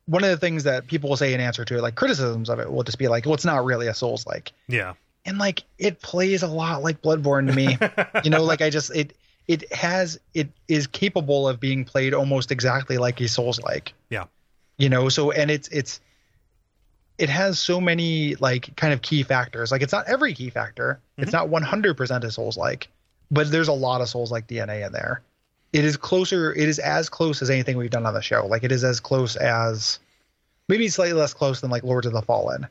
one 0.07 0.25
of 0.25 0.31
the 0.31 0.39
things 0.39 0.65
that 0.65 0.87
people 0.87 1.11
will 1.11 1.17
say 1.19 1.35
in 1.35 1.41
answer 1.41 1.65
to 1.67 1.77
it, 1.77 1.83
like 1.83 1.95
criticisms 1.95 2.49
of 2.49 2.59
it 2.59 2.73
will 2.73 2.83
just 2.83 2.99
be 2.99 3.09
like, 3.09 3.27
well, 3.27 3.35
it's 3.35 3.45
not 3.45 3.65
really 3.65 3.89
a 3.89 3.95
Souls 3.95 4.27
like, 4.27 4.53
Yeah. 4.67 4.95
And 5.25 5.39
like 5.39 5.65
it 5.79 6.01
plays 6.01 6.43
a 6.43 6.49
lot 6.49 6.83
like 6.83 7.03
Bloodborne 7.03 7.47
to 7.49 7.53
me. 7.53 7.77
you 8.25 8.31
know, 8.31 8.43
like 8.43 8.63
I 8.63 8.71
just 8.71 8.95
it 8.95 9.15
it 9.47 9.73
has 9.73 10.21
it 10.35 10.49
is 10.69 10.87
capable 10.87 11.49
of 11.49 11.59
being 11.59 11.85
played 11.85 12.15
almost 12.15 12.53
exactly 12.53 12.99
like 12.99 13.21
a 13.21 13.29
Souls 13.29 13.61
like 13.61 13.95
Yeah. 14.11 14.25
you 14.77 14.89
know 14.89 15.09
so 15.09 15.31
and 15.31 15.51
it's 15.51 15.69
it's 15.69 16.01
it 17.17 17.29
has 17.29 17.59
so 17.59 17.81
many 17.81 18.37
like 18.37 18.77
kind 18.77 18.93
of 18.93 19.03
key 19.03 19.25
factors. 19.25 19.73
Like 19.73 19.83
it's 19.83 19.93
not 19.93 20.07
every 20.07 20.35
key 20.35 20.51
factor. 20.51 21.01
It's 21.17 21.33
mm-hmm. 21.33 21.51
not 21.51 21.63
100% 21.63 22.25
a 22.25 22.31
souls 22.31 22.57
like 22.57 22.89
but 23.31 23.51
there's 23.51 23.69
a 23.69 23.73
lot 23.73 24.01
of 24.01 24.09
souls 24.09 24.31
like 24.31 24.47
dna 24.47 24.87
in 24.87 24.93
there. 24.93 25.23
It 25.73 25.85
is 25.85 25.97
closer 25.97 26.55
it 26.55 26.69
is 26.69 26.79
as 26.79 27.09
close 27.09 27.43
as 27.43 27.51
anything 27.51 27.77
we've 27.77 27.91
done 27.91 28.07
on 28.07 28.15
the 28.15 28.23
show. 28.23 28.47
Like 28.47 28.65
it 28.65 28.73
is 28.73 28.85
as 28.85 29.01
close 29.01 29.37
as 29.37 29.99
maybe 30.69 30.89
slightly 30.89 31.19
less 31.19 31.35
close 31.35 31.61
than 31.61 31.71
like 31.71 31.83
lords 31.83 32.07
of 32.07 32.13
the 32.13 32.23
fallen 32.23 32.69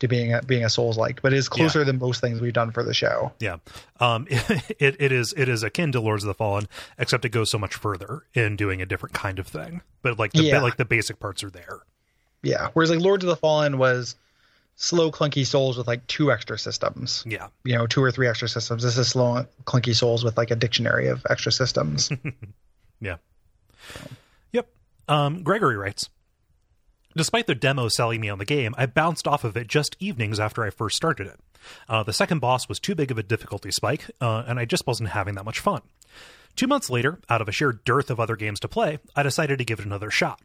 to 0.00 0.08
being 0.08 0.32
a, 0.34 0.42
being 0.42 0.64
a 0.64 0.70
souls 0.70 0.96
like 0.96 1.20
but 1.22 1.32
it 1.32 1.36
is 1.36 1.48
closer 1.48 1.84
than 1.84 1.98
most 1.98 2.20
things 2.20 2.40
we've 2.40 2.52
done 2.52 2.70
for 2.70 2.82
the 2.84 2.94
show 2.94 3.32
Yeah. 3.40 3.56
Um 4.00 4.26
it, 4.30 4.96
it 5.00 5.12
is 5.12 5.34
it 5.36 5.48
is 5.48 5.62
akin 5.62 5.92
to 5.92 6.00
Lords 6.00 6.22
of 6.24 6.28
the 6.28 6.34
Fallen, 6.34 6.68
except 6.98 7.24
it 7.24 7.30
goes 7.30 7.50
so 7.50 7.58
much 7.58 7.74
further 7.74 8.22
in 8.34 8.56
doing 8.56 8.80
a 8.80 8.86
different 8.86 9.14
kind 9.14 9.38
of 9.38 9.46
thing. 9.46 9.80
But 10.02 10.18
like 10.18 10.32
the 10.32 10.42
Yeah. 10.44 10.60
like 10.62 10.76
the 10.76 10.84
basic 10.84 11.18
parts 11.18 11.42
are 11.42 11.50
there. 11.50 11.80
yeah 12.42 12.68
whereas 12.74 12.90
like 12.90 13.00
lords 13.00 13.24
of 13.24 13.28
the 13.28 13.36
fallen 13.36 13.78
was 13.78 14.14
slow 14.76 15.10
clunky 15.10 15.44
souls 15.44 15.76
with 15.76 15.88
like 15.88 16.06
two 16.06 16.30
extra 16.30 16.56
systems 16.56 17.24
Yeah. 17.26 17.48
you 17.64 17.74
know 17.74 17.88
two 17.88 18.00
or 18.00 18.12
three 18.12 18.28
extra 18.28 18.48
systems 18.48 18.84
this 18.84 18.96
is 18.96 19.08
slow 19.08 19.44
clunky 19.64 19.92
souls 19.96 20.22
with 20.22 20.36
like 20.36 20.52
a 20.52 20.56
dictionary 20.56 21.08
of 21.08 21.26
extra 21.28 21.50
systems 21.50 22.10
Yeah. 23.00 23.16
Yep. 24.52 24.68
Um, 25.08 25.42
Gregory 25.42 25.76
writes 25.76 26.08
Despite 27.16 27.46
the 27.46 27.54
demo 27.54 27.88
selling 27.88 28.20
me 28.20 28.28
on 28.28 28.38
the 28.38 28.44
game, 28.44 28.74
I 28.76 28.86
bounced 28.86 29.26
off 29.26 29.44
of 29.44 29.56
it 29.56 29.66
just 29.66 29.96
evenings 29.98 30.38
after 30.38 30.62
I 30.62 30.70
first 30.70 30.96
started 30.96 31.26
it. 31.26 31.40
Uh, 31.88 32.02
the 32.02 32.12
second 32.12 32.40
boss 32.40 32.68
was 32.68 32.78
too 32.78 32.94
big 32.94 33.10
of 33.10 33.18
a 33.18 33.22
difficulty 33.22 33.70
spike, 33.70 34.10
uh, 34.20 34.44
and 34.46 34.58
I 34.58 34.64
just 34.64 34.86
wasn't 34.86 35.10
having 35.10 35.34
that 35.34 35.44
much 35.44 35.58
fun. 35.58 35.82
Two 36.54 36.66
months 36.66 36.90
later, 36.90 37.20
out 37.28 37.40
of 37.40 37.48
a 37.48 37.52
sheer 37.52 37.72
dearth 37.72 38.10
of 38.10 38.20
other 38.20 38.36
games 38.36 38.60
to 38.60 38.68
play, 38.68 38.98
I 39.16 39.22
decided 39.22 39.58
to 39.58 39.64
give 39.64 39.80
it 39.80 39.86
another 39.86 40.10
shot. 40.10 40.40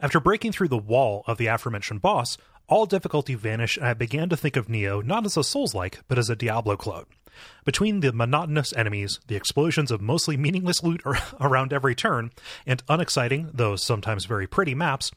After 0.00 0.20
breaking 0.20 0.52
through 0.52 0.68
the 0.68 0.76
wall 0.76 1.24
of 1.26 1.38
the 1.38 1.46
aforementioned 1.46 2.02
boss, 2.02 2.36
all 2.66 2.86
difficulty 2.86 3.34
vanished, 3.34 3.76
and 3.76 3.86
I 3.86 3.94
began 3.94 4.28
to 4.28 4.36
think 4.36 4.56
of 4.56 4.66
Nioh 4.66 5.04
not 5.04 5.24
as 5.24 5.36
a 5.36 5.44
Souls 5.44 5.74
like, 5.74 6.00
but 6.08 6.18
as 6.18 6.30
a 6.30 6.36
Diablo 6.36 6.76
clone. 6.76 7.06
Between 7.64 8.00
the 8.00 8.12
monotonous 8.12 8.72
enemies, 8.74 9.20
the 9.26 9.36
explosions 9.36 9.90
of 9.90 10.00
mostly 10.00 10.36
meaningless 10.36 10.82
loot 10.82 11.02
around 11.40 11.72
every 11.72 11.94
turn, 11.94 12.30
and 12.66 12.82
unexciting, 12.88 13.50
though 13.52 13.76
sometimes 13.76 14.24
very 14.24 14.46
pretty 14.46 14.74
maps, 14.74 15.10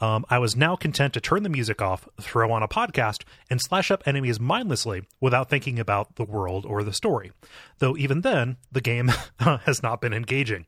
um, 0.00 0.24
I 0.28 0.38
was 0.38 0.56
now 0.56 0.76
content 0.76 1.14
to 1.14 1.20
turn 1.20 1.42
the 1.42 1.48
music 1.48 1.80
off, 1.80 2.08
throw 2.20 2.50
on 2.50 2.62
a 2.62 2.68
podcast, 2.68 3.22
and 3.48 3.60
slash 3.60 3.90
up 3.90 4.02
enemies 4.06 4.40
mindlessly 4.40 5.02
without 5.20 5.48
thinking 5.48 5.78
about 5.78 6.16
the 6.16 6.24
world 6.24 6.64
or 6.66 6.82
the 6.82 6.92
story. 6.92 7.32
Though 7.78 7.96
even 7.96 8.22
then, 8.22 8.56
the 8.70 8.80
game 8.80 9.08
has 9.38 9.82
not 9.82 10.00
been 10.00 10.12
engaging. 10.12 10.66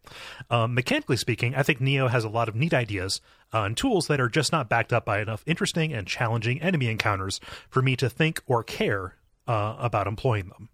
Um, 0.51 0.75
mechanically 0.75 1.17
speaking, 1.17 1.55
I 1.55 1.63
think 1.63 1.81
Nioh 1.81 2.11
has 2.11 2.25
a 2.25 2.29
lot 2.29 2.49
of 2.49 2.55
neat 2.55 2.75
ideas 2.75 3.21
uh, 3.53 3.63
and 3.63 3.77
tools 3.77 4.07
that 4.09 4.21
are 4.21 4.29
just 4.29 4.53
not 4.53 4.69
backed 4.69 4.93
up 4.93 5.05
by 5.05 5.21
enough 5.21 5.43
interesting 5.47 5.93
and 5.93 6.07
challenging 6.07 6.61
enemy 6.63 6.89
encounters 6.89 7.41
for 7.69 7.83
me 7.83 7.97
to 7.97 8.09
think 8.09 8.43
or 8.47 8.63
care 8.63 9.15
uh, 9.47 9.77
about 9.79 10.07
employing 10.07 10.49
them. 10.49 10.69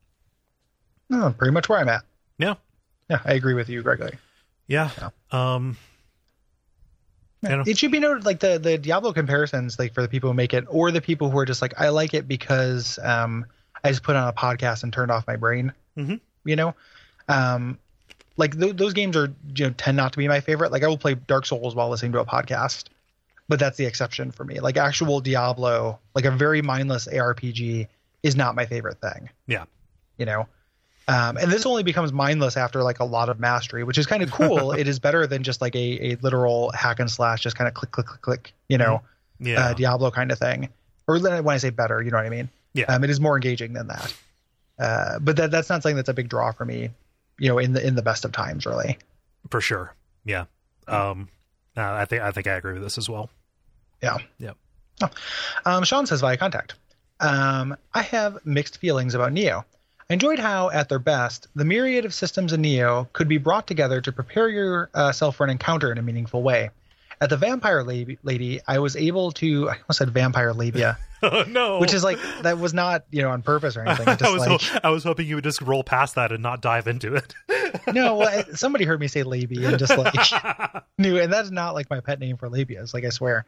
oh, 1.13 1.35
pretty 1.37 1.53
much 1.53 1.69
where 1.69 1.81
i'm 1.81 1.89
at 1.89 2.03
Yeah, 2.39 2.55
yeah 3.09 3.21
i 3.25 3.33
agree 3.33 3.55
with 3.55 3.69
you 3.69 3.83
gregory 3.83 4.19
yeah. 4.71 4.91
Um, 5.33 5.65
you 5.73 5.73
know, 5.73 5.77
it 7.67 7.79
should 7.79 7.91
be 7.91 7.99
noted 7.99 8.25
like 8.25 8.41
the 8.41 8.59
the 8.59 8.77
diablo 8.79 9.13
comparisons 9.13 9.79
like 9.79 9.95
for 9.95 10.03
the 10.03 10.09
people 10.09 10.29
who 10.31 10.35
make 10.35 10.53
it 10.55 10.65
or 10.69 10.91
the 10.91 11.01
people 11.01 11.31
who 11.31 11.39
are 11.39 11.45
just 11.47 11.63
like 11.63 11.73
i 11.81 11.89
like 11.89 12.13
it 12.15 12.29
because 12.29 12.99
um 13.03 13.47
i 13.83 13.89
just 13.89 14.03
put 14.03 14.15
on 14.17 14.29
a 14.29 14.33
podcast 14.33 14.83
and 14.83 14.93
turned 14.93 15.11
off 15.11 15.27
my 15.27 15.37
brain 15.37 15.73
Mhm. 15.97 16.21
you 16.45 16.57
know? 16.57 16.75
Um 17.29 17.79
like 18.37 18.59
th- 18.59 18.77
those 18.77 18.93
games 18.95 19.17
are 19.17 19.33
you 19.55 19.67
know 19.67 19.75
tend 19.77 19.97
not 19.97 20.13
to 20.13 20.19
be 20.19 20.29
my 20.29 20.41
favorite. 20.41 20.71
Like 20.73 20.83
i 20.83 20.87
will 20.87 20.99
play 20.99 21.15
dark 21.15 21.47
souls 21.47 21.75
while 21.75 21.89
listening 21.89 22.13
to 22.13 22.21
a 22.21 22.27
podcast 22.27 22.85
but 23.49 23.59
that's 23.59 23.77
the 23.77 23.85
exception 23.87 24.31
for 24.31 24.45
me. 24.45 24.61
Like 24.61 24.77
actual 24.77 25.21
diablo 25.21 25.99
like 26.15 26.25
a 26.27 26.31
very 26.31 26.63
mindless 26.63 27.09
arpg 27.09 27.89
is 28.23 28.37
not 28.37 28.55
my 28.55 28.67
favorite 28.67 29.01
thing. 29.01 29.29
Yeah, 29.47 29.65
you 30.19 30.27
know 30.27 30.47
um, 31.09 31.37
and 31.37 31.51
this 31.51 31.67
only 31.67 31.83
becomes 31.83 32.13
mindless 32.13 32.57
after 32.57 32.83
like 32.83 33.01
a 33.01 33.05
lot 33.05 33.29
of 33.29 33.41
mastery 33.41 33.85
which 33.85 33.99
is 33.99 34.07
kind 34.07 34.23
of 34.23 34.31
cool 34.31 34.73
it 34.81 34.87
is 34.89 34.99
better 34.99 35.27
than 35.27 35.43
just 35.43 35.61
like 35.61 35.75
a, 35.75 36.13
a 36.13 36.17
literal 36.23 36.71
hack 36.73 37.01
and 37.01 37.11
slash 37.11 37.43
just 37.43 37.57
kind 37.57 37.69
of 37.69 37.75
click 37.75 37.91
click 37.91 38.07
click 38.07 38.21
click 38.23 38.53
you 38.69 38.79
know 38.79 39.03
yeah, 39.41 39.69
uh, 39.69 39.73
diablo 39.75 40.11
kind 40.11 40.31
of 40.31 40.39
thing 40.39 40.69
or 41.09 41.19
when 41.19 41.49
i 41.49 41.57
say 41.57 41.71
better 41.71 42.03
you 42.03 42.11
know 42.11 42.17
what 42.19 42.27
i 42.27 42.31
mean 42.31 42.49
Yeah. 42.75 42.85
um, 42.87 43.03
it 43.05 43.11
is 43.11 43.21
more 43.21 43.37
engaging 43.37 43.73
than 43.73 43.87
that 43.89 44.15
uh, 44.79 45.19
but 45.19 45.37
that, 45.37 45.51
that's 45.51 45.69
not 45.69 45.83
something 45.83 45.97
that's 45.97 46.09
a 46.09 46.15
big 46.15 46.29
draw 46.29 46.53
for 46.53 46.65
me 46.65 46.91
you 47.39 47.49
know 47.49 47.59
in 47.59 47.73
the 47.73 47.87
in 47.87 47.95
the 47.95 48.03
best 48.03 48.25
of 48.25 48.33
times 48.33 48.67
really 48.67 48.99
for 49.49 49.61
sure. 49.63 49.95
Yeah. 50.25 50.45
Um, 50.87 51.29
uh, 51.77 51.81
I 51.83 52.05
think 52.05 52.21
I 52.23 52.31
think 52.31 52.47
I 52.47 52.53
agree 52.57 52.75
with 52.75 52.83
this 52.83 52.99
as 52.99 53.09
well. 53.09 53.31
yeah 54.03 54.19
Yep. 54.39 54.57
Um, 55.65 55.83
Sean 55.85 56.05
says 56.07 56.21
via 56.21 56.37
contact. 56.37 56.75
Um, 57.21 57.75
I 57.95 58.03
have 58.03 58.45
mixed 58.45 58.77
feelings 58.79 59.15
about 59.15 59.33
Nioh. 59.33 59.65
I 60.11 60.15
enjoyed 60.15 60.41
how, 60.41 60.71
at 60.71 60.89
their 60.89 60.99
best, 60.99 61.47
the 61.55 61.65
myriad 61.65 62.05
of 62.05 62.13
systems 62.13 62.53
in 62.53 62.63
Nioh 62.63 63.07
could 63.13 63.29
be 63.29 63.39
brought 63.39 63.69
together 63.69 64.01
to 64.01 64.11
prepare 64.11 64.49
yourself 64.49 65.37
for 65.37 65.45
an 65.45 65.51
encounter 65.51 65.93
in 65.93 65.99
a 65.99 66.03
meaningful 66.03 66.43
way. 66.43 66.71
At 67.21 67.31
the 67.31 67.37
Vampire 67.37 67.85
Lady, 67.85 68.19
lady 68.25 68.61
I 68.67 68.81
was 68.81 68.97
able 68.97 69.31
to. 69.33 69.69
I 69.69 69.75
almost 69.75 69.99
said 69.99 70.11
Vampire 70.11 70.53
Labia, 70.53 70.99
Oh 71.23 71.45
no! 71.49 71.79
which 71.79 71.93
is 71.93 72.03
like 72.03 72.19
that 72.43 72.59
was 72.59 72.73
not 72.75 73.05
you 73.11 73.23
know 73.23 73.31
on 73.31 73.43
purpose 73.43 73.77
or 73.77 73.83
anything. 73.83 74.09
It 74.15 74.23
I 74.23 74.31
was 74.31 74.47
like 74.47 74.61
ho- 74.61 74.81
I 74.83 74.89
was 74.89 75.05
hoping 75.05 75.27
you 75.27 75.35
would 75.35 75.45
just 75.45 75.61
roll 75.61 75.85
past 75.85 76.15
that 76.15 76.33
and 76.33 76.43
not 76.43 76.63
dive 76.63 76.89
into 76.89 77.15
it. 77.15 77.35
no, 77.93 78.17
well, 78.17 78.45
somebody 78.55 78.87
heard 78.87 78.99
me 79.01 79.07
say 79.07 79.23
labia 79.23 79.69
and 79.69 79.79
just 79.79 79.97
like 79.97 80.15
knew, 80.99 81.19
and 81.19 81.31
that's 81.31 81.51
not 81.51 81.75
like 81.75 81.91
my 81.91 82.01
pet 82.01 82.19
name 82.19 82.39
for 82.39 82.49
labias, 82.49 82.95
like 82.95 83.05
I 83.05 83.11
swear, 83.11 83.45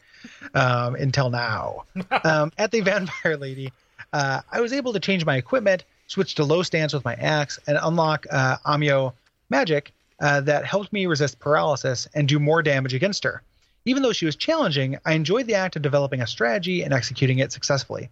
um, 0.55 0.95
until 0.95 1.31
now. 1.31 1.85
Um, 2.25 2.53
at 2.59 2.71
the 2.73 2.83
Vampire 2.83 3.39
Lady, 3.39 3.73
uh, 4.13 4.43
I 4.53 4.61
was 4.61 4.75
able 4.75 4.93
to 4.93 5.01
change 5.01 5.25
my 5.25 5.37
equipment, 5.37 5.85
switch 6.13 6.35
to 6.35 6.45
low 6.45 6.63
stance 6.63 6.93
with 6.93 7.05
my 7.05 7.15
axe, 7.15 7.59
and 7.67 7.79
unlock 7.81 8.27
uh, 8.31 8.59
Onmyo 8.67 9.15
magic 9.49 9.93
uh, 10.21 10.43
that 10.43 10.67
helped 10.67 10.93
me 10.93 11.07
resist 11.07 11.39
paralysis 11.39 12.07
and 12.15 12.29
do 12.29 12.39
more 12.39 12.63
damage 12.63 12.93
against 12.93 13.25
her. 13.25 13.43
Even 13.87 14.03
though 14.03 14.13
she 14.13 14.27
was 14.27 14.37
challenging, 14.37 14.99
I 15.05 15.15
enjoyed 15.15 15.47
the 15.47 15.55
act 15.55 15.75
of 15.75 15.83
developing 15.83 16.21
a 16.21 16.27
strategy 16.27 16.83
and 16.83 16.93
executing 16.93 17.39
it 17.39 17.51
successfully. 17.51 18.11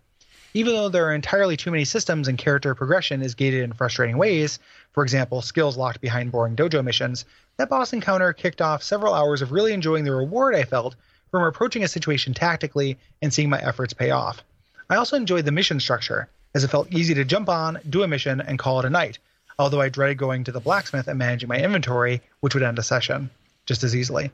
Even 0.55 0.75
though 0.75 0.89
there 0.89 1.07
are 1.07 1.15
entirely 1.15 1.57
too 1.57 1.71
many 1.71 1.85
systems 1.85 2.27
and 2.27 2.37
character 2.37 2.75
progression 2.75 3.23
is 3.23 3.37
gated 3.37 3.63
in 3.63 3.73
frustrating 3.73 4.19
ways, 4.19 4.59
for 4.93 5.05
example, 5.05 5.43
skills 5.43 5.77
locked 5.77 6.01
behind 6.01 6.33
boring 6.33 6.57
dojo 6.57 6.83
missions, 6.83 7.25
that 7.59 7.69
boss 7.69 7.93
encounter 7.93 8.33
kicked 8.33 8.61
off 8.61 8.83
several 8.83 9.15
hours 9.15 9.43
of 9.43 9.53
really 9.53 9.73
enjoying 9.73 10.05
the 10.05 10.13
reward 10.13 10.57
I 10.57 10.65
felt 10.65 10.97
from 11.31 11.45
approaching 11.45 11.85
a 11.85 11.89
situation 11.89 12.35
tactically 12.35 12.99
and 13.23 13.33
seeing 13.33 13.51
my 13.51 13.61
efforts 13.61 13.93
pay 13.93 14.11
off. 14.11 14.43
I 14.89 14.97
also 14.97 15.17
enjoyed 15.17 15.45
the 15.45 15.53
mission 15.53 15.79
structure, 15.79 16.29
as 16.55 16.65
it 16.65 16.71
felt 16.71 16.93
easy 16.93 17.15
to 17.15 17.25
jump 17.25 17.49
on, 17.49 17.79
do 17.89 18.03
a 18.03 18.09
mission, 18.09 18.41
and 18.41 18.59
call 18.59 18.81
it 18.81 18.85
a 18.85 18.91
night, 18.91 19.19
although 19.59 19.81
I 19.81 19.89
dreaded 19.89 20.19
going 20.19 20.45
to 20.45 20.53
the 20.53 20.61
blacksmith 20.61 21.09
and 21.09 21.19
managing 21.19 21.49
my 21.49 21.59
inventory, 21.59 22.23
which 22.41 22.55
would 22.55 22.63
end 22.63 22.79
a 22.79 22.83
session 22.83 23.31
just 23.67 23.85
as 23.85 23.95
easily. 23.95 24.31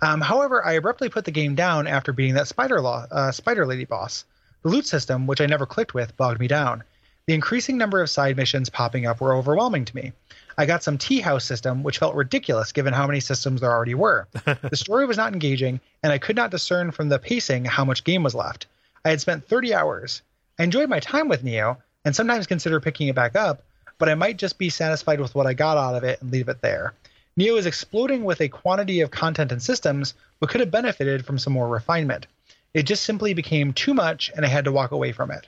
Um, 0.00 0.20
however, 0.20 0.64
I 0.64 0.74
abruptly 0.74 1.08
put 1.08 1.24
the 1.24 1.30
game 1.30 1.54
down 1.54 1.86
after 1.86 2.12
beating 2.12 2.34
that 2.34 2.48
spider, 2.48 2.80
law, 2.80 3.06
uh, 3.10 3.32
spider 3.32 3.66
lady 3.66 3.84
boss. 3.84 4.24
The 4.62 4.68
loot 4.68 4.86
system, 4.86 5.26
which 5.26 5.40
I 5.40 5.46
never 5.46 5.66
clicked 5.66 5.94
with, 5.94 6.16
bogged 6.16 6.40
me 6.40 6.48
down. 6.48 6.84
The 7.26 7.34
increasing 7.34 7.76
number 7.76 8.00
of 8.00 8.08
side 8.08 8.36
missions 8.36 8.70
popping 8.70 9.06
up 9.06 9.20
were 9.20 9.34
overwhelming 9.34 9.84
to 9.86 9.96
me. 9.96 10.12
I 10.56 10.66
got 10.66 10.84
some 10.84 10.96
tea 10.96 11.20
house 11.20 11.44
system, 11.44 11.82
which 11.82 11.98
felt 11.98 12.14
ridiculous 12.14 12.72
given 12.72 12.94
how 12.94 13.06
many 13.06 13.20
systems 13.20 13.60
there 13.60 13.72
already 13.72 13.94
were. 13.94 14.28
the 14.44 14.76
story 14.76 15.04
was 15.04 15.16
not 15.16 15.32
engaging, 15.32 15.80
and 16.02 16.12
I 16.12 16.18
could 16.18 16.36
not 16.36 16.52
discern 16.52 16.92
from 16.92 17.08
the 17.08 17.18
pacing 17.18 17.64
how 17.64 17.84
much 17.84 18.04
game 18.04 18.22
was 18.22 18.34
left. 18.34 18.66
I 19.04 19.10
had 19.10 19.20
spent 19.20 19.48
30 19.48 19.74
hours. 19.74 20.22
I 20.58 20.64
enjoyed 20.64 20.88
my 20.88 21.00
time 21.00 21.28
with 21.28 21.44
Nioh 21.44 21.76
and 22.04 22.16
sometimes 22.16 22.46
consider 22.46 22.80
picking 22.80 23.08
it 23.08 23.14
back 23.14 23.36
up, 23.36 23.62
but 23.98 24.08
I 24.08 24.14
might 24.14 24.38
just 24.38 24.58
be 24.58 24.70
satisfied 24.70 25.20
with 25.20 25.34
what 25.34 25.46
I 25.46 25.54
got 25.54 25.76
out 25.76 25.94
of 25.94 26.04
it 26.04 26.20
and 26.22 26.30
leave 26.30 26.48
it 26.48 26.62
there. 26.62 26.94
Nioh 27.38 27.58
is 27.58 27.66
exploding 27.66 28.24
with 28.24 28.40
a 28.40 28.48
quantity 28.48 29.00
of 29.00 29.10
content 29.10 29.52
and 29.52 29.62
systems, 29.62 30.14
but 30.40 30.48
could 30.48 30.60
have 30.60 30.70
benefited 30.70 31.26
from 31.26 31.38
some 31.38 31.52
more 31.52 31.68
refinement. 31.68 32.26
It 32.72 32.84
just 32.84 33.04
simply 33.04 33.34
became 33.34 33.72
too 33.72 33.92
much, 33.92 34.30
and 34.34 34.44
I 34.44 34.48
had 34.48 34.64
to 34.64 34.72
walk 34.72 34.92
away 34.92 35.12
from 35.12 35.30
it. 35.30 35.46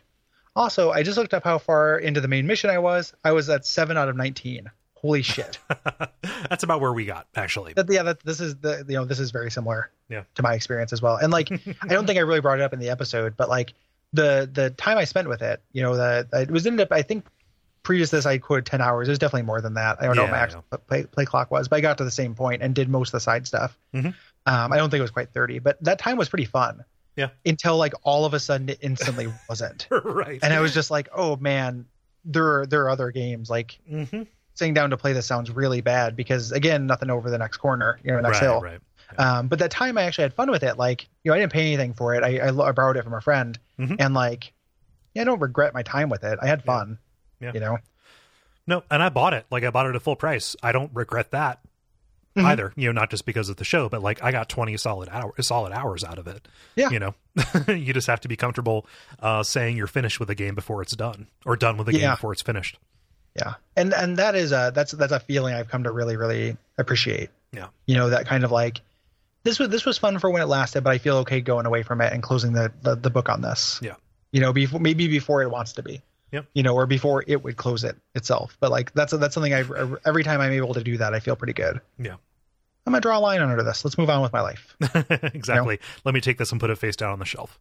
Also, 0.55 0.91
I 0.91 1.03
just 1.03 1.17
looked 1.17 1.35
up 1.35 1.45
how 1.45 1.59
far 1.59 1.99
into 1.99 2.21
the 2.21 2.29
main 2.29 2.47
mission 2.47 2.69
I 2.69 2.79
was. 2.79 3.15
I 3.25 3.33
was 3.33 3.49
at 3.49 3.65
seven 3.65 3.97
out 3.97 4.09
of 4.09 4.17
nineteen. 4.17 4.71
Holy 4.95 5.23
shit! 5.23 5.59
That's 6.50 6.65
about 6.65 6.81
where 6.81 6.93
we 6.93 7.05
got 7.05 7.27
actually. 7.37 7.75
That, 7.75 7.87
yeah, 7.88 8.03
that, 8.03 8.21
this 8.25 8.41
is 8.41 8.57
the 8.57 8.85
you 8.88 8.95
know 8.95 9.05
this 9.05 9.21
is 9.21 9.31
very 9.31 9.50
similar. 9.50 9.91
Yeah. 10.09 10.25
To 10.35 10.43
my 10.43 10.55
experience 10.55 10.93
as 10.93 11.00
well, 11.00 11.17
and 11.17 11.33
like 11.33 11.50
I 11.83 11.88
don't 11.88 12.07
think 12.07 12.19
I 12.19 12.23
really 12.23 12.41
brought 12.41 12.59
it 12.59 12.62
up 12.62 12.73
in 12.73 12.81
the 12.81 12.91
episode, 12.91 13.37
but 13.37 13.49
like 13.49 13.75
the 14.12 14.49
the 14.53 14.71
time 14.71 14.99
I 14.99 15.05
spent 15.05 15.29
with 15.29 15.43
it, 15.43 15.62
you 15.73 15.83
know, 15.83 15.97
that 15.97 16.29
it 16.33 16.50
was 16.50 16.67
ended 16.67 16.81
up. 16.87 16.93
I 16.93 17.03
think 17.03 17.27
previous 17.83 18.11
to 18.11 18.17
this 18.17 18.27
I 18.27 18.38
quoted 18.38 18.67
ten 18.67 18.81
hours. 18.81 19.09
It 19.09 19.12
was 19.12 19.19
definitely 19.19 19.43
more 19.47 19.61
than 19.61 19.75
that. 19.75 19.99
I 20.00 20.07
don't 20.07 20.17
know 20.17 20.23
Yeah, 20.23 20.31
what 20.31 20.31
my 20.33 20.38
actual 20.38 20.65
play, 20.87 21.05
play 21.05 21.25
clock 21.25 21.50
was, 21.50 21.69
but 21.69 21.77
I 21.77 21.81
got 21.81 21.99
to 21.99 22.05
the 22.05 22.11
same 22.11 22.35
point 22.35 22.62
and 22.62 22.75
did 22.75 22.88
most 22.88 23.09
of 23.09 23.12
the 23.12 23.21
side 23.21 23.47
stuff. 23.47 23.79
Mhm. 23.95 24.15
Um, 24.47 24.73
I 24.73 24.77
don't 24.77 24.91
think 24.91 24.99
it 24.99 25.03
was 25.03 25.11
quite 25.11 25.33
thirty, 25.33 25.59
but 25.59 25.83
that 25.85 25.99
time 25.99 26.17
was 26.17 26.29
pretty 26.29 26.45
fun. 26.47 26.85
Yeah. 27.17 27.31
Until 27.45 27.77
like 27.77 27.95
all 28.03 28.25
of 28.25 28.35
a 28.35 28.41
sudden 28.41 28.69
it 28.69 28.79
instantly 28.81 29.27
wasn't, 29.49 29.88
right. 30.05 30.38
and 30.43 30.53
I 30.55 30.61
was 30.61 30.73
just 30.73 30.91
like, 30.91 31.09
oh 31.15 31.37
man, 31.37 31.87
there 32.25 32.61
are, 32.61 32.67
there 32.67 32.83
are 32.85 32.88
other 32.91 33.11
games 33.11 33.50
like 33.50 33.79
hmm 33.88 34.23
sitting 34.55 34.75
down 34.75 34.91
to 34.91 34.97
play 34.97 35.12
this 35.12 35.25
sounds 35.27 35.50
really 35.53 35.81
bad 35.81 36.17
because 36.17 36.50
again 36.50 36.87
nothing 36.87 37.11
over 37.11 37.31
the 37.31 37.38
next 37.38 37.59
corner, 37.59 38.00
you 38.03 38.11
know, 38.12 38.21
next 38.21 38.41
right, 38.41 38.43
hill. 38.43 38.61
right. 38.61 38.81
Um, 39.17 39.49
but 39.49 39.59
that 39.61 39.71
time 39.71 39.97
I 39.97 40.03
actually 40.03 40.25
had 40.25 40.35
fun 40.35 40.50
with 40.50 40.62
it. 40.62 40.77
Like, 40.77 41.09
you 41.25 41.31
know, 41.31 41.37
I 41.37 41.38
didn't 41.38 41.53
pay 41.53 41.61
anything 41.62 41.95
for 41.95 42.15
it. 42.15 42.23
I, 42.25 42.38
I, 42.38 42.49
I 42.69 42.73
borrowed 42.73 42.97
it 42.97 43.05
from 43.05 43.15
a 43.15 43.21
friend, 43.21 43.59
Mhm. 43.79 43.97
and 43.99 44.15
like, 44.15 44.53
yeah, 45.15 45.23
I 45.23 45.25
don't 45.25 45.41
regret 45.41 45.75
my 45.75 45.83
time 45.83 46.09
with 46.09 46.25
it. 46.25 46.39
I 46.43 46.47
had 46.47 46.65
fun. 46.65 46.99
Yeah. 47.41 47.53
You 47.55 47.61
know, 47.61 47.79
No, 48.67 48.83
and 48.91 49.03
I 49.03 49.09
bought 49.09 49.33
it. 49.35 49.47
Like 49.51 49.65
I 49.65 49.71
bought 49.71 49.87
it 49.87 49.95
at 49.95 50.03
full 50.03 50.17
price. 50.17 50.55
I 50.63 50.73
don't 50.73 50.91
regret 50.95 51.31
that 51.31 51.61
Mhm. 52.37 52.45
either. 52.45 52.73
You 52.77 52.89
know, 52.93 53.01
not 53.01 53.09
just 53.11 53.25
because 53.25 53.49
of 53.49 53.57
the 53.57 53.65
show, 53.65 53.89
but 53.89 54.03
like 54.03 54.23
I 54.23 54.31
got 54.33 54.49
twenty 54.49 54.77
solid 54.77 55.09
hours, 55.09 55.47
solid 55.47 55.73
hours 55.73 56.05
out 56.05 56.19
of 56.19 56.27
it. 56.27 56.47
Yeah. 56.77 56.91
You 56.91 56.99
know, 56.99 57.15
you 57.69 57.93
just 57.95 58.07
have 58.09 58.21
to 58.21 58.29
be 58.29 58.37
comfortable 58.37 58.87
uh, 59.21 59.43
saying 59.43 59.77
you're 59.77 59.87
finished 59.87 60.21
with 60.21 60.29
a 60.31 60.35
game 60.35 60.55
before 60.55 60.83
it's 60.83 60.95
done, 60.95 61.29
or 61.47 61.57
done 61.57 61.77
with 61.79 61.89
a 61.89 61.93
game 61.93 62.11
before 62.11 62.33
it's 62.33 62.43
finished. 62.43 62.79
yeah. 63.35 63.55
And 63.77 63.95
and 63.95 64.17
that 64.19 64.35
is 64.35 64.53
a 64.53 64.73
that's 64.75 64.93
that's 64.93 65.13
a 65.13 65.21
feeling 65.21 65.55
I've 65.55 65.69
come 65.69 65.85
to 65.85 65.91
really 65.93 66.17
really 66.17 66.57
appreciate. 66.77 67.31
Yeah. 67.53 67.69
You 67.87 67.95
know, 67.97 68.11
that 68.11 68.27
kind 68.27 68.45
of 68.45 68.51
like 68.51 68.81
this 69.49 69.59
was 69.59 69.69
this 69.71 69.85
was 69.87 69.97
fun 69.97 70.19
for 70.19 70.31
when 70.31 70.43
it 70.43 70.47
lasted, 70.47 70.85
but 70.85 70.90
I 70.90 70.99
feel 70.99 71.19
okay 71.19 71.40
going 71.40 71.67
away 71.67 71.83
from 71.83 72.00
it 72.00 72.12
and 72.12 72.23
closing 72.23 72.52
the 72.52 72.71
the, 72.83 72.95
the 72.95 73.11
book 73.11 73.28
on 73.28 73.40
this. 73.40 73.81
Yeah. 73.83 73.95
You 74.31 74.40
know, 74.40 74.52
before 74.52 74.78
maybe 74.78 75.09
before 75.09 75.43
it 75.43 75.50
wants 75.50 75.75
to 75.75 75.83
be. 75.83 76.02
Yep. 76.33 76.47
You 76.52 76.62
know, 76.62 76.75
or 76.75 76.87
before 76.87 77.25
it 77.26 77.43
would 77.43 77.57
close 77.57 77.85
it 77.85 77.97
itself. 78.14 78.57
But 78.61 78.70
like 78.70 78.92
that's 78.92 79.12
that's 79.12 79.35
something 79.35 79.55
I 79.55 79.64
every 80.05 80.23
time 80.23 80.40
I'm 80.40 80.53
able 80.53 80.75
to 80.75 80.85
do 80.85 80.99
that, 80.99 81.14
I 81.14 81.20
feel 81.20 81.37
pretty 81.37 81.55
good. 81.55 81.81
Yeah. 81.99 82.16
I'm 82.87 82.92
gonna 82.92 83.01
draw 83.01 83.18
a 83.18 83.20
line 83.20 83.40
under 83.40 83.62
this. 83.62 83.85
Let's 83.85 83.96
move 83.96 84.11
on 84.11 84.20
with 84.20 84.33
my 84.33 84.42
life. 84.42 84.77
exactly. 85.35 85.81
Let 86.05 86.14
me 86.14 86.20
take 86.20 86.37
this 86.37 86.53
and 86.53 86.61
put 86.61 86.70
it 86.70 86.77
face 86.77 86.96
down 86.96 87.12
on 87.12 87.18
the 87.18 87.25
shelf. 87.25 87.59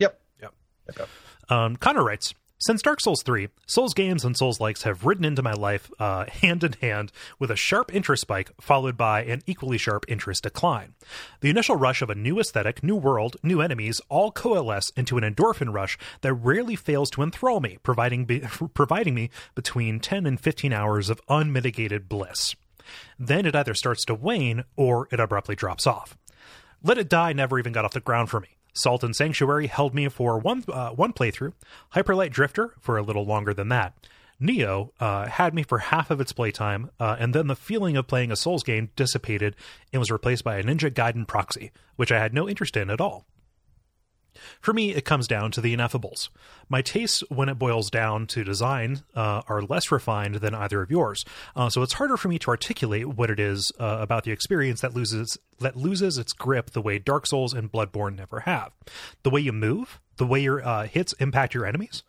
Yep. 0.00 0.20
Yep. 0.40 0.54
Yep, 0.88 0.98
yep. 0.98 1.08
Um, 1.48 1.76
Connor 1.76 2.02
writes, 2.04 2.34
since 2.58 2.82
Dark 2.82 3.00
Souls 3.00 3.22
3, 3.22 3.48
Souls 3.66 3.94
games 3.94 4.24
and 4.24 4.36
Souls 4.36 4.60
likes 4.60 4.82
have 4.82 5.06
ridden 5.06 5.24
into 5.24 5.42
my 5.42 5.52
life 5.52 5.90
uh, 5.98 6.26
hand 6.42 6.64
in 6.64 6.72
hand 6.74 7.12
with 7.38 7.50
a 7.50 7.56
sharp 7.56 7.94
interest 7.94 8.22
spike 8.22 8.50
followed 8.60 8.96
by 8.96 9.22
an 9.22 9.42
equally 9.46 9.78
sharp 9.78 10.04
interest 10.08 10.42
decline. 10.42 10.94
The 11.40 11.50
initial 11.50 11.76
rush 11.76 12.02
of 12.02 12.10
a 12.10 12.14
new 12.16 12.40
aesthetic, 12.40 12.82
new 12.82 12.96
world, 12.96 13.36
new 13.42 13.60
enemies 13.60 14.00
all 14.08 14.32
coalesce 14.32 14.90
into 14.96 15.18
an 15.18 15.24
endorphin 15.24 15.72
rush 15.72 15.96
that 16.22 16.34
rarely 16.34 16.74
fails 16.76 17.10
to 17.10 17.22
enthrall 17.22 17.60
me, 17.60 17.78
providing, 17.82 18.24
be- 18.24 18.40
providing 18.74 19.14
me 19.14 19.30
between 19.54 20.00
10 20.00 20.26
and 20.26 20.40
15 20.40 20.72
hours 20.72 21.10
of 21.10 21.20
unmitigated 21.28 22.08
bliss. 22.08 22.56
Then 23.18 23.46
it 23.46 23.54
either 23.54 23.74
starts 23.74 24.04
to 24.06 24.14
wane 24.14 24.64
or 24.76 25.08
it 25.12 25.20
abruptly 25.20 25.54
drops 25.54 25.86
off. 25.86 26.18
Let 26.82 26.98
It 26.98 27.08
Die 27.08 27.32
never 27.32 27.58
even 27.58 27.72
got 27.72 27.84
off 27.84 27.92
the 27.92 28.00
ground 28.00 28.30
for 28.30 28.40
me. 28.40 28.57
Salt 28.78 29.04
and 29.04 29.14
Sanctuary 29.14 29.66
held 29.66 29.94
me 29.94 30.08
for 30.08 30.38
one 30.38 30.64
uh, 30.68 30.90
one 30.90 31.12
playthrough. 31.12 31.52
Hyperlight 31.94 32.30
Drifter 32.30 32.74
for 32.80 32.96
a 32.96 33.02
little 33.02 33.24
longer 33.24 33.52
than 33.52 33.68
that. 33.68 33.94
Nioh 34.40 34.90
uh, 35.00 35.26
had 35.26 35.52
me 35.52 35.64
for 35.64 35.78
half 35.78 36.10
of 36.10 36.20
its 36.20 36.32
playtime, 36.32 36.90
uh, 37.00 37.16
and 37.18 37.34
then 37.34 37.48
the 37.48 37.56
feeling 37.56 37.96
of 37.96 38.06
playing 38.06 38.30
a 38.30 38.36
Souls 38.36 38.62
game 38.62 38.90
dissipated 38.94 39.56
and 39.92 39.98
was 39.98 40.12
replaced 40.12 40.44
by 40.44 40.58
a 40.58 40.62
Ninja 40.62 40.90
Gaiden 40.90 41.26
proxy, 41.26 41.72
which 41.96 42.12
I 42.12 42.20
had 42.20 42.32
no 42.32 42.48
interest 42.48 42.76
in 42.76 42.88
at 42.88 43.00
all. 43.00 43.26
For 44.60 44.72
me, 44.72 44.94
it 44.94 45.04
comes 45.04 45.26
down 45.26 45.50
to 45.52 45.60
the 45.60 45.76
ineffables. 45.76 46.28
My 46.68 46.82
tastes, 46.82 47.22
when 47.28 47.48
it 47.48 47.58
boils 47.58 47.90
down 47.90 48.26
to 48.28 48.44
design, 48.44 49.02
uh, 49.14 49.42
are 49.48 49.62
less 49.62 49.90
refined 49.90 50.36
than 50.36 50.54
either 50.54 50.82
of 50.82 50.90
yours, 50.90 51.24
uh, 51.56 51.70
so 51.70 51.82
it's 51.82 51.94
harder 51.94 52.16
for 52.16 52.28
me 52.28 52.38
to 52.40 52.50
articulate 52.50 53.08
what 53.08 53.30
it 53.30 53.40
is 53.40 53.72
uh, 53.78 53.98
about 54.00 54.24
the 54.24 54.32
experience 54.32 54.80
that 54.80 54.94
loses 54.94 55.38
that 55.60 55.76
loses 55.76 56.18
its 56.18 56.32
grip 56.32 56.70
the 56.70 56.82
way 56.82 56.98
Dark 56.98 57.26
Souls 57.26 57.52
and 57.52 57.72
Bloodborne 57.72 58.16
never 58.16 58.40
have. 58.40 58.72
The 59.22 59.30
way 59.30 59.40
you 59.40 59.52
move, 59.52 59.98
the 60.16 60.26
way 60.26 60.40
your 60.40 60.66
uh, 60.66 60.86
hits 60.86 61.14
impact 61.14 61.54
your 61.54 61.66
enemies, 61.66 62.02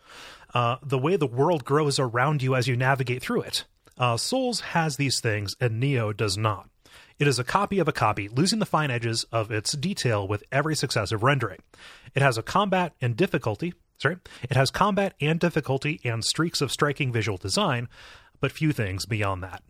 uh, 0.54 0.78
the 0.84 1.00
way 1.00 1.16
the 1.16 1.28
world 1.28 1.66
grows 1.66 2.00
around 2.00 2.44
you 2.44 2.56
as 2.56 2.68
you 2.68 2.76
navigate 2.76 3.22
through 3.22 3.42
it. 3.42 3.66
Uh, 3.98 4.18
Souls 4.18 4.62
has 4.62 4.96
these 4.96 5.20
things, 5.20 5.56
and 5.60 5.82
Nioh 5.82 6.16
does 6.16 6.38
not. 6.38 6.69
It 7.20 7.28
is 7.28 7.38
a 7.38 7.44
copy 7.44 7.80
of 7.80 7.88
a 7.88 7.92
copy, 7.92 8.30
losing 8.30 8.60
the 8.60 8.66
fine 8.66 8.90
edges 8.90 9.26
of 9.32 9.52
its 9.52 9.74
detail 9.74 10.26
with 10.26 10.44
every 10.54 10.74
successive 10.76 11.22
rendering. 11.22 11.60
It 12.16 12.22
has 12.22 12.38
a 12.38 12.44
combat 12.44 12.94
and 13.02 13.18
difficulty, 13.18 13.74
sorry, 13.98 14.18
it 14.44 14.56
has 14.56 14.72
combat 14.72 15.16
and 15.20 15.38
difficulty 15.38 16.00
and 16.06 16.24
streaks 16.24 16.62
of 16.62 16.72
striking 16.72 17.12
visual 17.12 17.38
design, 17.38 17.90
but 18.40 18.54
few 18.54 18.72
things 18.72 19.06
beyond 19.06 19.44
that. 19.44 19.62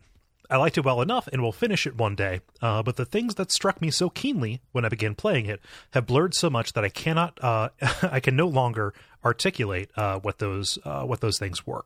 I 0.48 0.56
liked 0.56 0.78
it 0.78 0.84
well 0.84 1.00
enough 1.00 1.28
and 1.32 1.42
will 1.42 1.52
finish 1.52 1.86
it 1.86 1.96
one 1.96 2.14
day, 2.14 2.40
uh, 2.62 2.82
but 2.82 2.96
the 2.96 3.04
things 3.04 3.36
that 3.36 3.52
struck 3.52 3.80
me 3.80 3.90
so 3.90 4.10
keenly 4.10 4.60
when 4.72 4.84
I 4.84 4.88
began 4.88 5.14
playing 5.14 5.46
it 5.46 5.60
have 5.92 6.06
blurred 6.06 6.34
so 6.34 6.50
much 6.50 6.72
that 6.72 6.84
I 6.84 6.88
cannot, 6.88 7.42
uh, 7.42 7.70
I 8.02 8.20
can 8.20 8.36
no 8.36 8.48
longer 8.48 8.94
articulate 9.24 9.90
uh, 9.96 10.18
what 10.18 10.38
those 10.38 10.78
uh, 10.84 11.04
what 11.04 11.20
those 11.20 11.38
things 11.38 11.66
were. 11.66 11.84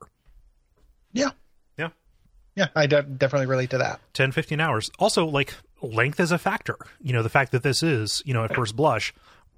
Yeah. 1.12 1.30
Yeah. 2.54 2.64
Yeah, 2.64 2.68
I 2.74 2.86
de- 2.86 3.02
definitely 3.02 3.46
relate 3.46 3.70
to 3.70 3.78
that. 3.78 4.00
10 4.12 4.32
15 4.32 4.60
hours. 4.60 4.90
Also 4.98 5.26
like 5.26 5.54
length 5.82 6.20
is 6.20 6.30
a 6.32 6.38
factor. 6.38 6.76
You 7.00 7.12
know 7.12 7.22
the 7.22 7.28
fact 7.28 7.52
that 7.52 7.62
this 7.62 7.82
is 7.82 8.22
you 8.24 8.32
know 8.32 8.44
at 8.44 8.54
first 8.54 8.76
blush 8.76 9.12